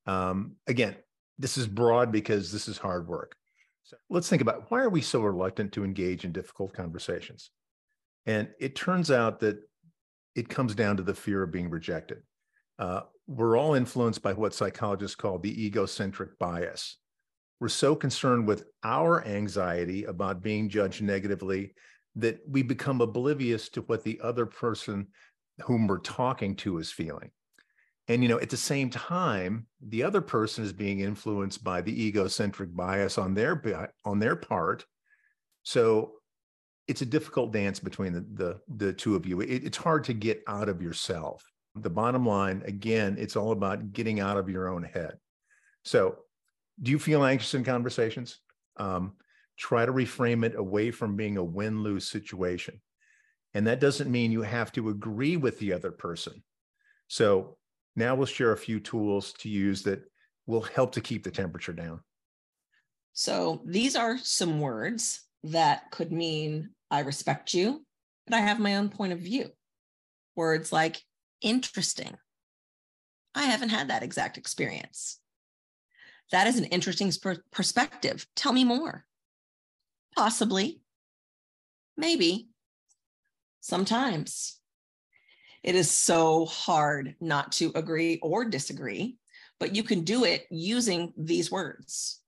Um, 0.06 0.56
again, 0.67 0.95
this 1.39 1.58
is 1.58 1.67
broad 1.67 2.12
because 2.12 2.51
this 2.51 2.67
is 2.67 2.77
hard 2.77 3.08
work. 3.08 3.36
So 3.88 3.95
let's 4.10 4.28
think 4.28 4.41
about 4.41 4.69
why 4.69 4.82
are 4.82 4.89
we 4.89 5.00
so 5.00 5.21
reluctant 5.21 5.71
to 5.71 5.86
engage 5.86 6.26
in 6.26 6.34
difficult 6.34 6.73
conversations? 6.73 7.52
And 8.26 8.50
it 8.60 8.76
turns 8.76 9.10
out 9.10 9.39
that 9.39 9.60
it 10.36 10.50
comes 10.50 10.76
down 10.76 10.97
to 10.97 11.04
the 11.04 11.13
fear 11.13 11.41
of 11.41 11.54
being 11.54 11.69
rejected. 11.69 12.17
Uh, 12.78 13.04
we're 13.28 13.58
all 13.58 13.76
influenced 13.76 14.21
by 14.21 14.34
what 14.34 14.54
psychologists 14.54 15.15
call 15.15 15.39
the 15.39 15.65
egocentric 15.65 16.38
bias. 16.38 16.97
We're 17.62 17.69
so 17.69 17.95
concerned 17.95 18.45
with 18.45 18.65
our 18.84 19.26
anxiety 19.26 20.04
about 20.04 20.43
being 20.43 20.67
judged 20.67 21.02
negatively 21.02 21.73
that 22.17 22.41
we 22.45 22.63
become 22.63 23.00
oblivious 23.00 23.69
to 23.69 23.84
what 23.84 24.04
the 24.04 24.19
other 24.21 24.45
person 24.45 25.08
whom 25.62 25.88
we're 25.88 26.00
talking 26.00 26.58
to 26.58 26.80
is 26.80 26.91
feeling. 26.91 27.32
And 28.08 28.24
you 28.24 28.30
know, 28.30 28.39
at 28.39 28.50
the 28.50 28.58
same 28.58 28.89
time, 28.89 29.67
the 29.82 30.04
other 30.04 30.22
person 30.22 30.63
is 30.63 30.72
being 30.72 31.02
influenced 31.02 31.63
by 31.63 31.82
the 31.82 32.08
egocentric 32.08 32.76
bias 32.76 33.17
on 33.17 33.34
their 33.34 33.91
on 34.06 34.20
their 34.20 34.36
part. 34.36 34.86
So 35.63 36.13
it's 36.88 37.02
a 37.02 37.06
difficult 37.06 37.52
dance 37.52 37.80
between 37.80 38.13
the 38.13 38.26
the, 38.34 38.60
the 38.67 38.93
two 38.93 39.15
of 39.15 39.26
you. 39.26 39.41
It, 39.41 39.65
it's 39.65 39.78
hard 39.78 40.06
to 40.06 40.13
get 40.13 40.43
out 40.48 40.70
of 40.70 40.82
yourself. 40.82 41.43
The 41.76 41.89
bottom 41.89 42.26
line, 42.26 42.63
again, 42.65 43.17
it's 43.20 43.36
all 43.36 43.52
about 43.52 43.93
getting 43.93 44.20
out 44.20 44.38
of 44.38 44.50
your 44.50 44.70
own 44.70 44.84
head. 44.84 45.17
So 45.84 46.17
do 46.82 46.91
you 46.91 47.00
feel 47.00 47.24
anxious 47.24 47.54
in 47.54 47.63
conversations? 47.63 48.39
Um, 48.78 49.13
try 49.58 49.86
to 49.86 49.91
reframe 49.91 50.46
it 50.46 50.56
away 50.56 50.91
from 50.91 51.15
being 51.15 51.38
a 51.38 51.43
win 51.43 51.84
lose 51.84 52.08
situation. 52.08 52.82
And 53.54 53.67
that 53.67 53.80
doesn't 53.80 54.12
mean 54.12 54.32
you 54.32 54.43
have 54.43 54.72
to 54.74 54.89
agree 54.89 55.38
with 55.38 55.60
the 55.60 55.74
other 55.74 55.91
person. 55.91 56.43
So 57.08 57.58
now 57.98 58.16
we'll 58.16 58.28
share 58.28 58.54
a 58.54 58.58
few 58.58 58.80
tools 58.80 59.34
to 59.40 59.50
use 59.50 59.84
that 59.84 60.10
will 60.46 60.62
help 60.62 60.94
to 60.94 61.02
keep 61.02 61.24
the 61.24 61.32
temperature 61.32 61.74
down. 61.74 62.00
So 63.12 63.62
these 63.66 63.96
are 63.96 64.18
some 64.20 64.62
words 64.62 65.22
that 65.44 65.92
could 65.92 66.12
mean 66.12 66.70
I 66.90 67.00
respect 67.00 67.54
you, 67.54 67.86
but 68.26 68.36
I 68.36 68.40
have 68.42 68.60
my 68.60 68.78
own 68.78 68.90
point 68.90 69.12
of 69.14 69.20
view. 69.20 69.50
Words 70.36 70.72
like 70.72 71.02
interesting. 71.42 72.16
I 73.36 73.44
haven't 73.44 73.70
had 73.70 73.90
that 73.90 74.04
exact 74.04 74.38
experience 74.38 75.20
That 76.32 76.48
is 76.48 76.58
an 76.58 76.66
interesting 76.66 77.12
sp- 77.12 77.44
perspective. 77.52 78.28
Tell 78.36 78.54
me 78.54 78.64
more. 78.64 79.06
Possibly. 80.16 80.82
Maybe. 81.96 82.50
Sometimes. 83.62 84.57
It 85.67 85.75
is 85.75 85.91
so 85.91 86.45
hard 86.45 87.17
not 87.19 87.51
to 87.53 87.73
agree 87.75 88.19
or 88.23 88.45
disagree, 88.45 89.17
but 89.60 89.75
you 89.75 89.84
can 89.84 90.06
do 90.06 90.23
it 90.23 90.45
using 90.49 91.12
these 91.17 91.51
words. 91.51 92.21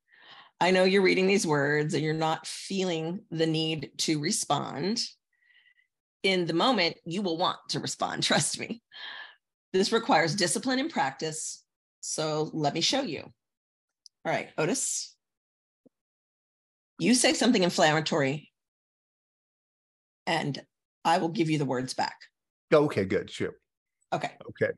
I 0.60 0.72
know 0.72 0.84
you're 0.84 1.02
reading 1.02 1.26
these 1.26 1.48
words 1.48 1.94
and 1.94 2.04
you're 2.04 2.14
not 2.14 2.46
feeling 2.46 3.22
the 3.32 3.46
need 3.46 3.92
to 4.00 4.20
respond. 4.20 5.02
In 6.22 6.48
the 6.48 6.54
moment, 6.54 6.98
you 7.06 7.22
will 7.22 7.38
want 7.38 7.60
to 7.70 7.80
respond, 7.80 8.24
trust 8.26 8.60
me. 8.60 8.82
This 9.72 9.94
requires 9.94 10.36
discipline 10.36 10.80
and 10.80 10.90
practice. 10.90 11.64
So 12.02 12.50
let 12.52 12.74
me 12.74 12.82
show 12.82 13.04
you. 13.04 13.22
All 13.22 14.34
right, 14.34 14.50
Otis. 14.58 15.16
You 17.00 17.14
say 17.14 17.32
something 17.32 17.64
inflammatory, 17.64 18.52
and 20.28 20.62
I 21.06 21.20
will 21.20 21.30
give 21.30 21.50
you 21.50 21.58
the 21.58 21.64
words 21.64 21.94
back. 21.94 22.18
Okay, 22.74 23.06
good. 23.06 23.30
Sure. 23.30 23.56
Okay. 24.14 24.32
Okay. 24.50 24.74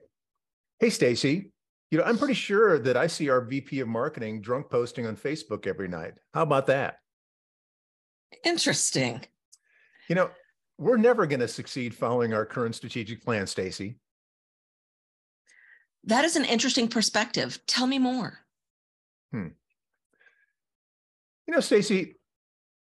Hey, 0.80 0.90
Stacy. 0.90 1.52
You 1.90 1.98
know, 1.98 2.06
I'm 2.06 2.18
pretty 2.18 2.34
sure 2.34 2.80
that 2.80 2.96
I 2.96 3.08
see 3.08 3.30
our 3.30 3.42
VP 3.42 3.82
of 3.82 3.88
marketing 3.88 4.42
drunk 4.42 4.70
posting 4.70 5.06
on 5.06 5.18
Facebook 5.18 5.68
every 5.68 5.90
night. 5.90 6.14
How 6.34 6.44
about 6.44 6.68
that? 6.68 7.00
Interesting. 8.46 9.26
You 10.08 10.16
know, 10.16 10.30
we're 10.78 10.98
never 10.98 11.28
going 11.28 11.42
to 11.42 11.48
succeed 11.50 11.94
following 11.94 12.34
our 12.34 12.46
current 12.46 12.76
strategic 12.76 13.24
plan, 13.24 13.46
Stacy. 13.46 13.98
That 16.06 16.26
is 16.26 16.36
an 16.36 16.46
interesting 16.46 16.88
perspective. 16.88 17.60
Tell 17.68 17.86
me 17.86 18.00
more. 18.00 18.40
Hmm. 19.32 19.50
You 21.46 21.54
know, 21.54 21.60
Stacy, 21.60 22.16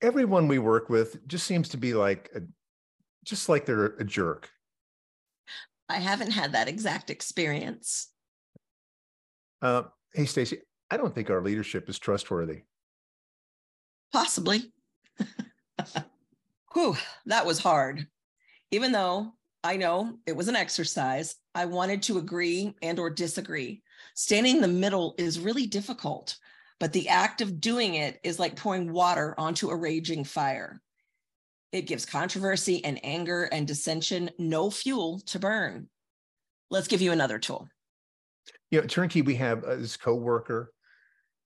everyone 0.03 0.49
we 0.49 0.59
work 0.59 0.90
with 0.90 1.27
just 1.27 1.47
seems 1.47 1.69
to 1.71 1.77
be 1.77 1.95
like 1.95 2.29
a, 2.35 2.40
just 3.25 3.49
like 3.49 3.64
they're 3.64 3.87
a 3.87 4.05
jerk. 4.05 4.51
I 5.88 5.99
haven't 5.99 6.33
had 6.33 6.53
that 6.53 6.68
exact 6.68 7.11
experience. 7.11 8.09
Uh, 9.62 9.85
hey, 10.14 10.25
Stacy, 10.27 10.59
I 10.90 10.96
don't 10.96 11.14
think 11.14 11.31
our 11.31 11.42
leadership 11.42 11.88
is 11.88 11.99
trustworthy. 11.99 12.62
Possibly. 14.12 14.72
Whew, 16.72 16.96
that 17.27 17.46
was 17.46 17.59
hard. 17.59 18.07
Even 18.70 18.92
though 18.92 19.33
I 19.62 19.77
know 19.77 20.18
it 20.27 20.37
was 20.37 20.49
an 20.49 20.57
exercise, 20.57 21.37
I 21.55 21.66
wanted 21.66 22.03
to 22.05 22.18
agree 22.18 22.75
and 22.83 22.99
or 22.99 23.11
disagree. 23.11 23.83
Standing 24.14 24.57
in 24.57 24.62
the 24.62 24.68
middle 24.68 25.14
is 25.18 25.40
really 25.40 25.66
difficult, 25.66 26.37
but 26.79 26.92
the 26.92 27.09
act 27.09 27.40
of 27.40 27.61
doing 27.61 27.94
it 27.94 28.20
is 28.22 28.38
like 28.38 28.57
pouring 28.57 28.92
water 28.92 29.35
onto 29.38 29.70
a 29.70 29.77
raging 29.77 30.25
fire. 30.25 30.81
It 31.72 31.83
gives 31.83 32.07
controversy 32.07 32.85
and 32.85 32.98
anger 33.05 33.44
and 33.44 33.66
dissension 33.66 34.31
no 34.38 34.70
fuel 34.70 35.20
to 35.26 35.38
burn. 35.38 35.88
Let's 36.70 36.88
give 36.88 37.02
you 37.02 37.12
another 37.12 37.38
tool. 37.38 37.68
You 38.70 38.81
know, 38.81 38.87
Turnkey, 38.87 39.22
we 39.22 39.37
have 39.37 39.62
this 39.62 39.96
coworker 39.96 40.72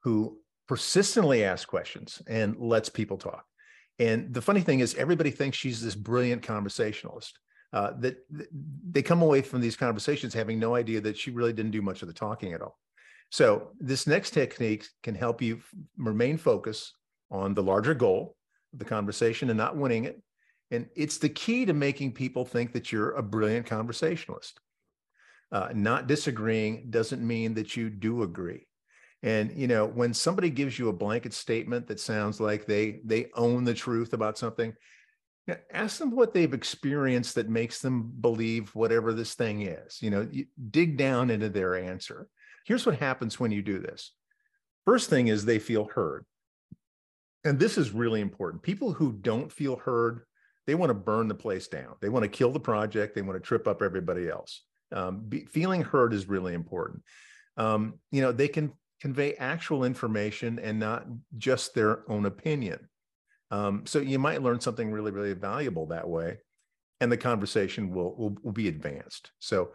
who 0.02 0.38
persistently 0.68 1.44
asks 1.44 1.66
questions 1.66 2.22
and 2.26 2.56
lets 2.58 2.88
people 2.88 3.18
talk. 3.18 3.44
And 3.98 4.32
the 4.32 4.40
funny 4.40 4.60
thing 4.62 4.80
is, 4.80 4.94
everybody 4.94 5.30
thinks 5.30 5.58
she's 5.58 5.82
this 5.82 5.94
brilliant 5.94 6.42
conversationalist. 6.42 7.38
Uh, 7.72 7.92
that 8.00 8.16
they 8.90 9.00
come 9.00 9.22
away 9.22 9.40
from 9.40 9.60
these 9.60 9.76
conversations 9.76 10.34
having 10.34 10.58
no 10.58 10.74
idea 10.74 11.00
that 11.00 11.16
she 11.16 11.30
really 11.30 11.52
didn't 11.52 11.70
do 11.70 11.80
much 11.80 12.02
of 12.02 12.08
the 12.08 12.14
talking 12.14 12.52
at 12.52 12.60
all. 12.60 12.76
So 13.30 13.70
this 13.78 14.08
next 14.08 14.30
technique 14.30 14.88
can 15.04 15.14
help 15.14 15.40
you 15.40 15.60
remain 15.96 16.36
focused 16.36 16.94
on 17.30 17.54
the 17.54 17.62
larger 17.62 17.94
goal 17.94 18.34
the 18.72 18.84
conversation 18.84 19.50
and 19.50 19.58
not 19.58 19.76
winning 19.76 20.04
it. 20.04 20.20
And 20.70 20.88
it's 20.94 21.18
the 21.18 21.28
key 21.28 21.64
to 21.66 21.72
making 21.72 22.12
people 22.12 22.44
think 22.44 22.72
that 22.72 22.92
you're 22.92 23.12
a 23.12 23.22
brilliant 23.22 23.66
conversationalist. 23.66 24.60
Uh, 25.52 25.70
not 25.74 26.06
disagreeing 26.06 26.90
doesn't 26.90 27.26
mean 27.26 27.54
that 27.54 27.76
you 27.76 27.90
do 27.90 28.22
agree. 28.22 28.66
And 29.22 29.52
you 29.56 29.66
know, 29.66 29.84
when 29.86 30.14
somebody 30.14 30.48
gives 30.48 30.78
you 30.78 30.88
a 30.88 30.94
blanket 30.94 31.34
statement 31.34 31.88
that 31.88 32.00
sounds 32.00 32.40
like 32.40 32.66
they 32.66 33.00
they 33.04 33.26
own 33.34 33.64
the 33.64 33.74
truth 33.74 34.12
about 34.12 34.38
something, 34.38 34.72
ask 35.72 35.98
them 35.98 36.12
what 36.12 36.32
they've 36.32 36.54
experienced 36.54 37.34
that 37.34 37.48
makes 37.48 37.80
them 37.80 38.12
believe 38.20 38.74
whatever 38.74 39.12
this 39.12 39.34
thing 39.34 39.62
is. 39.62 40.00
You 40.00 40.10
know, 40.10 40.28
you 40.30 40.46
dig 40.70 40.96
down 40.96 41.30
into 41.30 41.48
their 41.48 41.76
answer. 41.76 42.28
Here's 42.64 42.86
what 42.86 42.98
happens 42.98 43.40
when 43.40 43.50
you 43.50 43.62
do 43.62 43.78
this. 43.78 44.12
First 44.86 45.10
thing 45.10 45.28
is 45.28 45.44
they 45.44 45.58
feel 45.58 45.84
heard. 45.84 46.24
And 47.44 47.58
this 47.58 47.78
is 47.78 47.92
really 47.92 48.20
important. 48.20 48.62
People 48.62 48.92
who 48.92 49.12
don't 49.12 49.50
feel 49.50 49.76
heard, 49.76 50.22
they 50.66 50.74
want 50.74 50.90
to 50.90 50.94
burn 50.94 51.28
the 51.28 51.34
place 51.34 51.68
down. 51.68 51.94
They 52.00 52.08
want 52.08 52.22
to 52.24 52.28
kill 52.28 52.52
the 52.52 52.60
project. 52.60 53.14
They 53.14 53.22
want 53.22 53.36
to 53.36 53.46
trip 53.46 53.66
up 53.66 53.82
everybody 53.82 54.28
else. 54.28 54.62
Um, 54.92 55.20
be, 55.28 55.46
feeling 55.46 55.82
heard 55.82 56.12
is 56.12 56.28
really 56.28 56.54
important. 56.54 57.02
Um, 57.56 57.94
you 58.10 58.22
know, 58.22 58.32
they 58.32 58.48
can 58.48 58.72
convey 59.00 59.34
actual 59.34 59.84
information 59.84 60.58
and 60.58 60.78
not 60.78 61.06
just 61.38 61.74
their 61.74 62.10
own 62.10 62.26
opinion. 62.26 62.88
Um, 63.50 63.84
so 63.86 63.98
you 63.98 64.18
might 64.18 64.42
learn 64.42 64.60
something 64.60 64.90
really, 64.90 65.10
really 65.10 65.32
valuable 65.32 65.86
that 65.86 66.08
way, 66.08 66.38
and 67.00 67.10
the 67.10 67.16
conversation 67.16 67.90
will, 67.90 68.14
will, 68.16 68.36
will 68.42 68.52
be 68.52 68.68
advanced. 68.68 69.32
So 69.40 69.72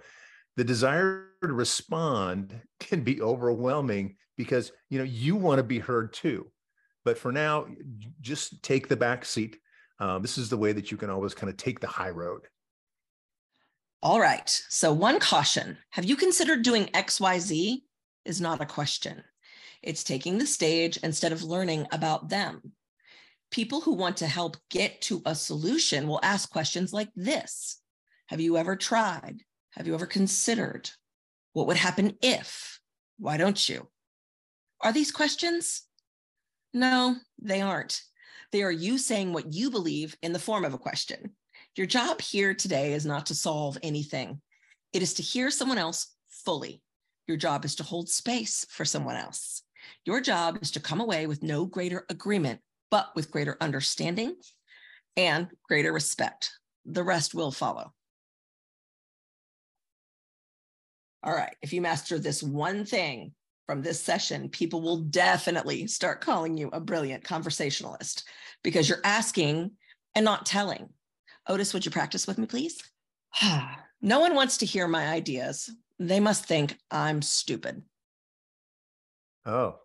the 0.56 0.63
desire 0.63 1.28
to 1.41 1.51
respond 1.51 2.60
can 2.80 3.01
be 3.01 3.21
overwhelming 3.21 4.15
because 4.38 4.71
you 4.89 4.97
know 4.97 5.06
you 5.06 5.36
want 5.36 5.60
to 5.60 5.63
be 5.63 5.80
heard 5.80 6.13
too. 6.13 6.51
But 7.05 7.19
for 7.19 7.31
now, 7.31 7.67
just 8.19 8.61
take 8.63 8.89
the 8.89 8.97
back 8.97 9.23
seat. 9.23 9.57
Um, 9.99 10.21
this 10.21 10.37
is 10.37 10.49
the 10.49 10.57
way 10.57 10.73
that 10.73 10.91
you 10.91 10.97
can 10.97 11.09
always 11.09 11.35
kind 11.35 11.49
of 11.49 11.55
take 11.55 11.79
the 11.79 11.87
high 11.87 12.09
road. 12.09 12.41
All 14.03 14.19
right. 14.19 14.49
So, 14.69 14.91
one 14.91 15.19
caution 15.19 15.77
Have 15.91 16.03
you 16.03 16.17
considered 16.17 16.63
doing 16.63 16.87
XYZ? 16.87 17.81
Is 18.25 18.41
not 18.41 18.61
a 18.61 18.65
question. 18.65 19.23
It's 19.83 20.03
taking 20.03 20.39
the 20.39 20.47
stage 20.47 20.97
instead 20.97 21.31
of 21.31 21.43
learning 21.43 21.85
about 21.91 22.27
them. 22.27 22.73
People 23.51 23.81
who 23.81 23.93
want 23.93 24.17
to 24.17 24.27
help 24.27 24.57
get 24.71 24.99
to 25.01 25.21
a 25.27 25.35
solution 25.35 26.07
will 26.07 26.19
ask 26.23 26.49
questions 26.51 26.91
like 26.91 27.09
this 27.15 27.79
Have 28.27 28.41
you 28.41 28.57
ever 28.57 28.75
tried? 28.75 29.43
Have 29.71 29.85
you 29.85 29.93
ever 29.93 30.07
considered? 30.07 30.89
What 31.53 31.67
would 31.67 31.77
happen 31.77 32.17
if? 32.21 32.79
Why 33.19 33.37
don't 33.37 33.69
you? 33.69 33.87
Are 34.81 34.91
these 34.91 35.11
questions? 35.11 35.83
No, 36.75 37.15
they 37.41 37.61
aren't. 37.61 38.01
They 38.51 38.61
are 38.61 38.71
you 38.71 38.97
saying 38.97 39.31
what 39.31 39.53
you 39.53 39.71
believe 39.71 40.17
in 40.21 40.33
the 40.33 40.39
form 40.39 40.65
of 40.65 40.73
a 40.73 40.77
question. 40.77 41.31
Your 41.77 41.88
job 41.88 42.19
here 42.19 42.53
today 42.53 42.91
is 42.91 43.05
not 43.05 43.27
to 43.27 43.33
solve 43.33 43.77
anything, 43.81 44.41
it 44.91 45.01
is 45.01 45.13
to 45.13 45.23
hear 45.23 45.49
someone 45.49 45.77
else 45.77 46.13
fully. 46.27 46.81
Your 47.27 47.38
job 47.38 47.63
is 47.63 47.75
to 47.75 47.83
hold 47.83 48.09
space 48.09 48.65
for 48.69 48.83
someone 48.83 49.15
else. 49.15 49.63
Your 50.03 50.19
job 50.19 50.59
is 50.61 50.71
to 50.71 50.81
come 50.81 50.99
away 50.99 51.27
with 51.27 51.41
no 51.41 51.65
greater 51.65 52.05
agreement, 52.09 52.59
but 52.91 53.07
with 53.15 53.31
greater 53.31 53.55
understanding 53.61 54.35
and 55.15 55.47
greater 55.69 55.93
respect. 55.93 56.51
The 56.85 57.03
rest 57.03 57.33
will 57.33 57.51
follow. 57.51 57.93
All 61.23 61.33
right, 61.33 61.55
if 61.61 61.71
you 61.71 61.79
master 61.79 62.19
this 62.19 62.43
one 62.43 62.83
thing 62.83 63.31
from 63.65 63.82
this 63.82 64.01
session, 64.01 64.49
people 64.49 64.82
will 64.82 64.97
definitely 64.97 65.88
start 65.88 66.21
calling 66.21 66.58
you 66.58 66.69
a 66.71 66.80
brilliant 66.80 67.23
conversationalist 67.23 68.28
because 68.63 68.88
you're 68.88 69.01
asking 69.04 69.71
and 70.13 70.23
not 70.23 70.45
telling. 70.45 70.89
Otis, 71.47 71.73
would 71.73 71.86
you 71.86 71.91
practice 71.91 72.28
with 72.28 72.38
me, 72.38 72.45
please? 72.45 72.82
no 74.01 74.19
one 74.19 74.36
wants 74.36 74.58
to 74.58 74.65
hear 74.65 74.88
my 74.88 75.08
ideas. 75.08 75.69
They 75.99 76.19
must 76.19 76.45
think 76.45 76.78
I'm 76.91 77.21
stupid. 77.21 77.84
Oh, 79.45 79.80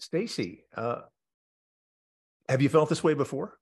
Stacy, 0.00 0.64
uh, 0.74 1.02
have 2.48 2.62
you 2.62 2.68
felt 2.68 2.88
this 2.88 3.04
way 3.04 3.14
before? 3.14 3.58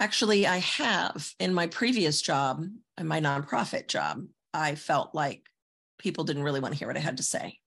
Actually, 0.00 0.46
I 0.46 0.58
have. 0.58 1.32
In 1.38 1.54
my 1.54 1.66
previous 1.66 2.20
job, 2.22 2.64
in 2.98 3.06
my 3.06 3.20
nonprofit 3.20 3.88
job, 3.88 4.24
I 4.52 4.74
felt 4.74 5.14
like 5.14 5.48
people 6.02 6.24
didn't 6.24 6.42
really 6.42 6.60
want 6.60 6.74
to 6.74 6.78
hear 6.78 6.88
what 6.88 6.96
I 6.96 7.00
had 7.00 7.16
to 7.18 7.22
say. 7.22 7.58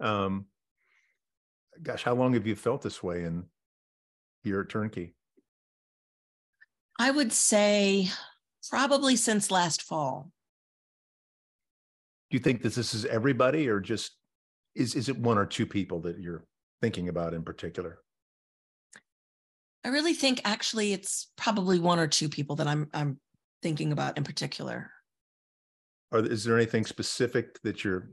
Um, 0.00 0.46
gosh, 1.82 2.02
how 2.02 2.14
long 2.14 2.34
have 2.34 2.46
you 2.46 2.56
felt 2.56 2.82
this 2.82 3.02
way 3.02 3.24
in 3.24 3.44
your 4.42 4.64
turnkey? 4.64 5.14
I 6.98 7.10
would 7.10 7.32
say 7.32 8.08
probably 8.68 9.14
since 9.16 9.50
last 9.50 9.82
fall. 9.82 10.32
Do 12.30 12.36
you 12.36 12.42
think 12.42 12.62
that 12.62 12.74
this 12.74 12.94
is 12.94 13.04
everybody 13.04 13.68
or 13.68 13.80
just 13.80 14.16
is 14.74 14.94
is 14.94 15.08
it 15.08 15.18
one 15.18 15.38
or 15.38 15.46
two 15.46 15.66
people 15.66 16.00
that 16.02 16.18
you're 16.18 16.44
thinking 16.80 17.08
about 17.08 17.34
in 17.34 17.42
particular? 17.42 17.98
I 19.84 19.88
really 19.88 20.14
think 20.14 20.42
actually 20.44 20.92
it's 20.92 21.28
probably 21.36 21.78
one 21.78 21.98
or 21.98 22.06
two 22.06 22.28
people 22.28 22.56
that 22.56 22.66
I'm 22.66 22.88
I'm 22.92 23.20
thinking 23.62 23.92
about 23.92 24.18
in 24.18 24.24
particular. 24.24 24.90
Or 26.10 26.20
is 26.20 26.44
there 26.44 26.56
anything 26.56 26.86
specific 26.86 27.60
that 27.62 27.84
you're 27.84 28.10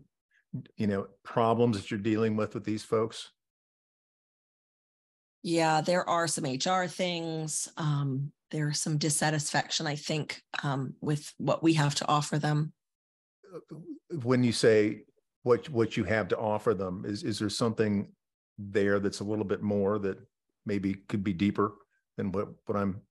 you 0.77 0.87
know, 0.87 1.07
problems 1.23 1.77
that 1.77 1.91
you're 1.91 1.99
dealing 1.99 2.35
with 2.35 2.53
with 2.53 2.63
these 2.63 2.83
folks? 2.83 3.31
Yeah, 5.43 5.81
there 5.81 6.07
are 6.09 6.27
some 6.27 6.45
HR 6.45 6.87
things. 6.87 7.69
Um, 7.77 8.31
there's 8.51 8.81
some 8.81 8.97
dissatisfaction, 8.97 9.85
I 9.85 9.95
think, 9.95 10.41
um, 10.63 10.95
with 11.01 11.33
what 11.37 11.61
we 11.61 11.73
have 11.73 11.95
to 11.95 12.07
offer 12.07 12.39
them. 12.39 12.73
When 14.23 14.43
you 14.43 14.51
say 14.51 15.03
what 15.43 15.69
what 15.69 15.97
you 15.97 16.03
have 16.05 16.27
to 16.29 16.37
offer 16.37 16.73
them, 16.73 17.03
is 17.05 17.23
is 17.23 17.39
there 17.39 17.49
something 17.49 18.11
there 18.57 18.99
that's 18.99 19.19
a 19.19 19.23
little 19.23 19.45
bit 19.45 19.61
more 19.61 19.99
that 19.99 20.17
maybe 20.65 20.95
could 21.07 21.23
be 21.23 21.33
deeper 21.33 21.75
than 22.17 22.31
what 22.31 22.49
what 22.65 22.77
I'm 22.77 23.01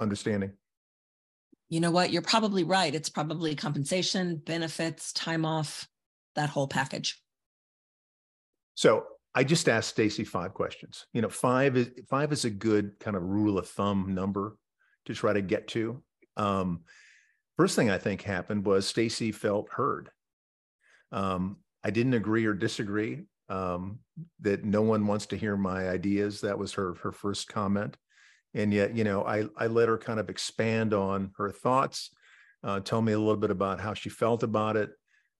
understanding? 0.00 0.52
You 1.68 1.80
know 1.80 1.90
what? 1.90 2.12
You're 2.12 2.22
probably 2.22 2.64
right. 2.64 2.94
It's 2.94 3.08
probably 3.08 3.54
compensation, 3.54 4.36
benefits, 4.36 5.12
time 5.12 5.44
off, 5.44 5.88
that 6.34 6.50
whole 6.50 6.68
package. 6.68 7.20
So 8.74 9.06
I 9.34 9.44
just 9.44 9.68
asked 9.68 9.90
Stacy 9.90 10.24
five 10.24 10.54
questions. 10.54 11.06
You 11.12 11.22
know, 11.22 11.28
five 11.28 11.76
is 11.76 11.90
five 12.08 12.32
is 12.32 12.44
a 12.44 12.50
good 12.50 12.98
kind 13.00 13.16
of 13.16 13.22
rule 13.22 13.58
of 13.58 13.68
thumb 13.68 14.14
number 14.14 14.56
to 15.06 15.14
try 15.14 15.32
to 15.32 15.42
get 15.42 15.68
to. 15.68 16.02
Um, 16.36 16.82
first 17.56 17.76
thing 17.76 17.90
I 17.90 17.98
think 17.98 18.22
happened 18.22 18.64
was 18.64 18.86
Stacy 18.86 19.32
felt 19.32 19.68
heard. 19.70 20.10
Um, 21.12 21.58
I 21.82 21.90
didn't 21.90 22.14
agree 22.14 22.46
or 22.46 22.54
disagree 22.54 23.24
um, 23.48 23.98
that 24.40 24.64
no 24.64 24.82
one 24.82 25.06
wants 25.06 25.26
to 25.26 25.36
hear 25.36 25.56
my 25.56 25.88
ideas. 25.88 26.40
That 26.40 26.58
was 26.58 26.72
her 26.74 26.94
her 27.02 27.12
first 27.12 27.48
comment, 27.48 27.96
and 28.54 28.72
yet 28.72 28.96
you 28.96 29.04
know 29.04 29.24
I 29.24 29.44
I 29.56 29.66
let 29.66 29.88
her 29.88 29.98
kind 29.98 30.20
of 30.20 30.30
expand 30.30 30.94
on 30.94 31.32
her 31.36 31.50
thoughts, 31.50 32.10
uh, 32.62 32.80
tell 32.80 33.02
me 33.02 33.12
a 33.12 33.18
little 33.18 33.36
bit 33.36 33.50
about 33.50 33.80
how 33.80 33.94
she 33.94 34.08
felt 34.08 34.42
about 34.42 34.76
it, 34.76 34.90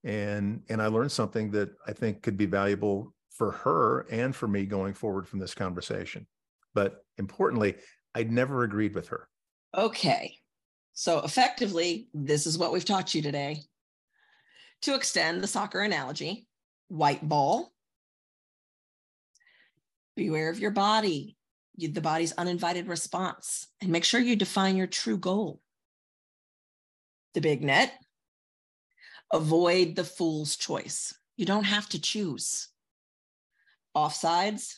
and 0.04 0.62
and 0.68 0.82
I 0.82 0.86
learned 0.86 1.12
something 1.12 1.50
that 1.52 1.70
I 1.86 1.92
think 1.92 2.22
could 2.22 2.36
be 2.36 2.46
valuable 2.46 3.14
for 3.30 3.50
her 3.50 4.06
and 4.10 4.34
for 4.34 4.46
me 4.46 4.64
going 4.64 4.94
forward 4.94 5.26
from 5.26 5.38
this 5.38 5.54
conversation. 5.54 6.26
But 6.74 7.04
importantly, 7.18 7.76
I'd 8.14 8.30
never 8.30 8.62
agreed 8.62 8.94
with 8.94 9.08
her. 9.08 9.28
Okay. 9.76 10.36
So 10.92 11.20
effectively, 11.20 12.08
this 12.14 12.46
is 12.46 12.56
what 12.56 12.72
we've 12.72 12.84
taught 12.84 13.14
you 13.14 13.22
today. 13.22 13.62
To 14.82 14.94
extend 14.94 15.40
the 15.40 15.48
soccer 15.48 15.80
analogy, 15.80 16.46
white 16.88 17.26
ball, 17.26 17.72
beware 20.14 20.50
of 20.50 20.60
your 20.60 20.70
body, 20.70 21.36
the 21.76 22.00
body's 22.00 22.32
uninvited 22.32 22.86
response, 22.88 23.68
and 23.80 23.90
make 23.90 24.04
sure 24.04 24.20
you 24.20 24.36
define 24.36 24.76
your 24.76 24.86
true 24.86 25.18
goal. 25.18 25.60
The 27.34 27.40
big 27.40 27.62
net, 27.62 27.92
avoid 29.32 29.96
the 29.96 30.04
fool's 30.04 30.56
choice. 30.56 31.14
You 31.36 31.46
don't 31.46 31.64
have 31.64 31.88
to 31.90 32.00
choose 32.00 32.68
offsides. 33.96 34.76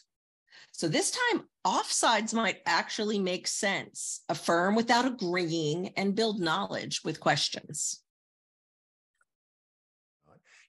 So 0.72 0.88
this 0.88 1.10
time, 1.10 1.44
offsides 1.66 2.34
might 2.34 2.58
actually 2.66 3.18
make 3.18 3.46
sense. 3.46 4.20
Affirm 4.28 4.74
without 4.74 5.06
agreeing 5.06 5.88
and 5.96 6.14
build 6.14 6.40
knowledge 6.40 7.02
with 7.04 7.20
questions. 7.20 8.02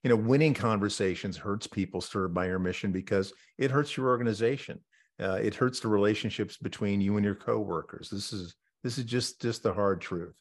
You 0.04 0.10
know, 0.10 0.16
winning 0.16 0.54
conversations 0.54 1.36
hurts 1.36 1.68
people 1.68 2.00
served 2.00 2.34
by 2.34 2.46
your 2.46 2.60
mission 2.60 2.92
because 2.92 3.34
it 3.58 3.72
hurts 3.72 3.98
your 3.98 4.08
organization. 4.08 4.80
Uh, 5.20 5.40
it 5.42 5.56
hurts 5.56 5.80
the 5.80 5.88
relationships 5.88 6.58
between 6.58 7.02
you 7.02 7.18
and 7.18 7.26
your 7.26 7.36
coworkers. 7.36 8.10
This 8.10 8.32
is 8.34 8.56
this 8.84 8.98
is 8.98 9.06
just 9.06 9.42
just 9.42 9.64
the 9.64 9.74
hard 9.74 10.02
truth. 10.02 10.36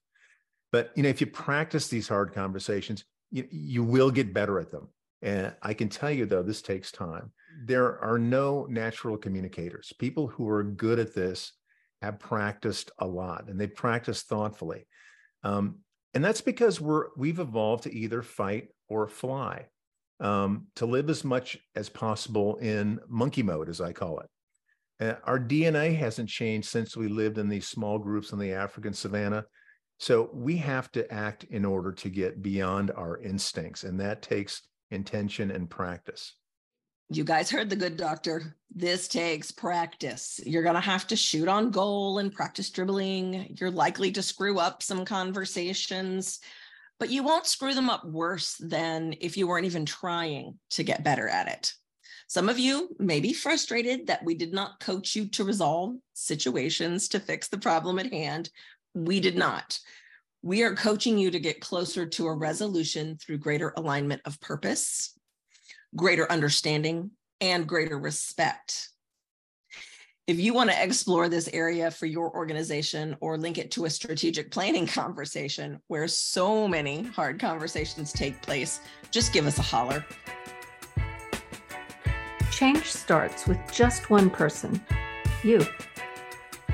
But 0.73 0.91
you 0.95 1.03
know, 1.03 1.09
if 1.09 1.21
you 1.21 1.27
practice 1.27 1.89
these 1.89 2.09
hard 2.09 2.35
conversations, 2.35 3.05
you, 3.31 3.47
you 3.51 3.85
will 3.85 4.11
get 4.11 4.35
better 4.35 4.59
at 4.61 4.71
them. 4.71 4.89
And 5.23 5.55
I 5.63 5.73
can 5.75 5.89
tell 5.89 6.11
you 6.11 6.27
though, 6.27 6.43
this 6.43 6.63
takes 6.63 6.93
time 6.93 7.33
there 7.65 7.99
are 8.01 8.19
no 8.19 8.67
natural 8.69 9.17
communicators. 9.17 9.93
People 9.99 10.27
who 10.27 10.49
are 10.49 10.63
good 10.63 10.99
at 10.99 11.15
this 11.15 11.53
have 12.03 12.19
practiced 12.19 12.91
a 12.99 13.07
lot 13.07 13.49
and 13.49 13.59
they 13.59 13.67
practice 13.67 14.23
thoughtfully. 14.23 14.87
Um, 15.43 15.79
and 16.15 16.25
that's 16.25 16.41
because 16.41 16.81
we're 16.81 17.09
we've 17.17 17.41
evolved 17.41 17.85
to 17.85 17.95
either 17.95 18.23
fight 18.23 18.69
or 18.89 19.07
fly, 19.07 19.67
um, 20.21 20.67
to 20.77 20.87
live 20.87 21.11
as 21.11 21.25
much 21.25 21.59
as 21.75 21.89
possible 21.89 22.57
in 22.57 23.01
monkey 23.09 23.43
mode, 23.43 23.69
as 23.69 23.81
I 23.81 23.93
call 23.93 24.21
it. 24.21 24.29
Uh, 25.01 25.15
our 25.25 25.39
DNA 25.39 25.97
hasn't 25.97 26.29
changed 26.29 26.69
since 26.69 26.97
we 26.97 27.09
lived 27.09 27.39
in 27.39 27.49
these 27.49 27.69
small 27.69 27.99
groups 27.99 28.33
in 28.33 28.39
the 28.39 28.53
African 28.53 28.93
savannah. 28.93 29.45
So 29.99 30.31
we 30.33 30.57
have 30.59 30.91
to 30.93 31.11
act 31.13 31.45
in 31.45 31.65
order 31.65 31.93
to 31.93 32.09
get 32.11 32.43
beyond 32.43 32.91
our 32.91 33.19
instincts, 33.19 33.85
and 33.85 34.01
that 34.01 34.23
takes 34.23 34.63
intention 34.91 35.51
and 35.51 35.69
practice 35.69 36.35
you 37.09 37.25
guys 37.25 37.51
heard 37.51 37.71
the 37.71 37.77
good 37.77 37.97
doctor. 37.97 38.57
This 38.75 39.09
takes 39.09 39.51
practice. 39.51 40.41
You're 40.45 40.63
going 40.63 40.75
to 40.75 40.81
have 40.81 41.07
to 41.09 41.17
shoot 41.17 41.49
on 41.49 41.71
goal 41.71 42.19
and 42.19 42.33
practice 42.33 42.71
dribbling. 42.71 43.57
You're 43.61 43.71
likely 43.71 44.11
to 44.13 44.23
screw 44.23 44.59
up 44.59 44.83
some 44.83 45.05
conversations, 45.05 46.41
but 46.99 47.11
you 47.11 47.23
won't 47.23 47.47
screw 47.47 47.75
them 47.75 47.91
up 47.91 48.05
worse 48.05 48.57
than 48.57 49.15
if 49.21 49.37
you 49.37 49.47
weren't 49.47 49.67
even 49.67 49.87
trying 49.87 50.59
to 50.71 50.83
get 50.83 51.05
better 51.05 51.29
at 51.29 51.49
it. 51.49 51.75
Some 52.27 52.49
of 52.49 52.59
you 52.59 52.95
may 52.99 53.21
be 53.21 53.33
frustrated 53.33 54.07
that 54.09 54.25
we 54.25 54.35
did 54.35 54.53
not 54.53 54.81
coach 54.81 55.15
you 55.15 55.29
to 55.29 55.45
resolve 55.45 55.95
situations 56.15 57.09
to 57.09 57.21
fix 57.21 57.49
the 57.49 57.59
problem 57.59 57.99
at 57.99 58.13
hand. 58.13 58.51
We 58.95 59.21
did 59.21 59.37
not. 59.37 59.79
We 60.43 60.63
are 60.63 60.75
coaching 60.75 61.19
you 61.19 61.31
to 61.31 61.41
get 61.41 61.61
closer 61.61 62.07
to 62.07 62.27
a 62.27 62.35
resolution 62.35 63.17
through 63.19 63.39
greater 63.39 63.73
alignment 63.77 64.23
of 64.25 64.41
purpose 64.41 65.17
greater 65.95 66.31
understanding 66.31 67.11
and 67.41 67.67
greater 67.67 67.99
respect. 67.99 68.91
If 70.27 70.41
you 70.41 70.53
want 70.53 70.71
to 70.71 70.83
explore 70.83 71.29
this 71.29 71.49
area 71.53 71.91
for 71.91 72.07
your 72.07 72.35
organization 72.35 73.17
or 73.21 73.39
link 73.39 73.59
it 73.59 73.71
to 73.73 73.85
a 73.85 73.91
strategic 73.91 74.51
planning 74.51 74.87
conversation 74.87 75.81
where 75.87 76.09
so 76.09 76.67
many 76.67 77.05
hard 77.05 77.41
conversations 77.41 78.13
take 78.13 78.43
place, 78.43 78.81
just 79.11 79.33
give 79.33 79.47
us 79.47 79.59
a 79.59 79.63
holler. 79.63 80.05
Change 82.57 82.91
starts 82.91 83.47
with 83.47 83.59
just 83.71 84.09
one 84.09 84.31
person 84.31 84.81
you. 85.45 85.63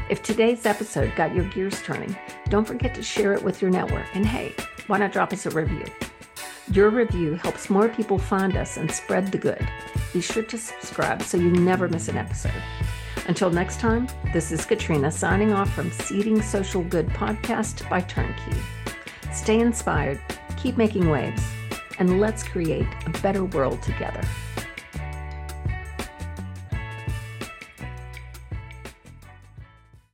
If 0.08 0.22
today's 0.22 0.64
episode 0.64 1.12
got 1.16 1.34
your 1.34 1.44
gears 1.46 1.82
turning, 1.82 2.16
don't 2.48 2.64
forget 2.64 2.94
to 2.94 3.02
share 3.02 3.32
it 3.32 3.42
with 3.42 3.60
your 3.60 3.72
network. 3.72 4.06
And 4.14 4.24
hey, 4.24 4.54
why 4.86 4.98
not 4.98 5.10
drop 5.10 5.32
us 5.32 5.44
a 5.44 5.50
review? 5.50 5.84
Your 6.70 6.88
review 6.88 7.34
helps 7.34 7.68
more 7.68 7.88
people 7.88 8.16
find 8.16 8.56
us 8.56 8.76
and 8.76 8.92
spread 8.92 9.32
the 9.32 9.38
good. 9.38 9.68
Be 10.12 10.20
sure 10.20 10.44
to 10.44 10.56
subscribe 10.56 11.20
so 11.20 11.36
you 11.36 11.50
never 11.50 11.88
miss 11.88 12.06
an 12.06 12.16
episode. 12.16 12.62
Until 13.26 13.50
next 13.50 13.80
time, 13.80 14.06
this 14.32 14.52
is 14.52 14.64
Katrina 14.64 15.10
signing 15.10 15.52
off 15.52 15.74
from 15.74 15.90
Seeding 15.90 16.42
Social 16.42 16.84
Good 16.84 17.08
podcast 17.08 17.90
by 17.90 18.02
Turnkey. 18.02 18.56
Stay 19.32 19.58
inspired, 19.58 20.20
keep 20.56 20.76
making 20.76 21.10
waves, 21.10 21.42
and 21.98 22.20
let's 22.20 22.44
create 22.44 22.86
a 23.04 23.10
better 23.18 23.46
world 23.46 23.82
together. 23.82 24.22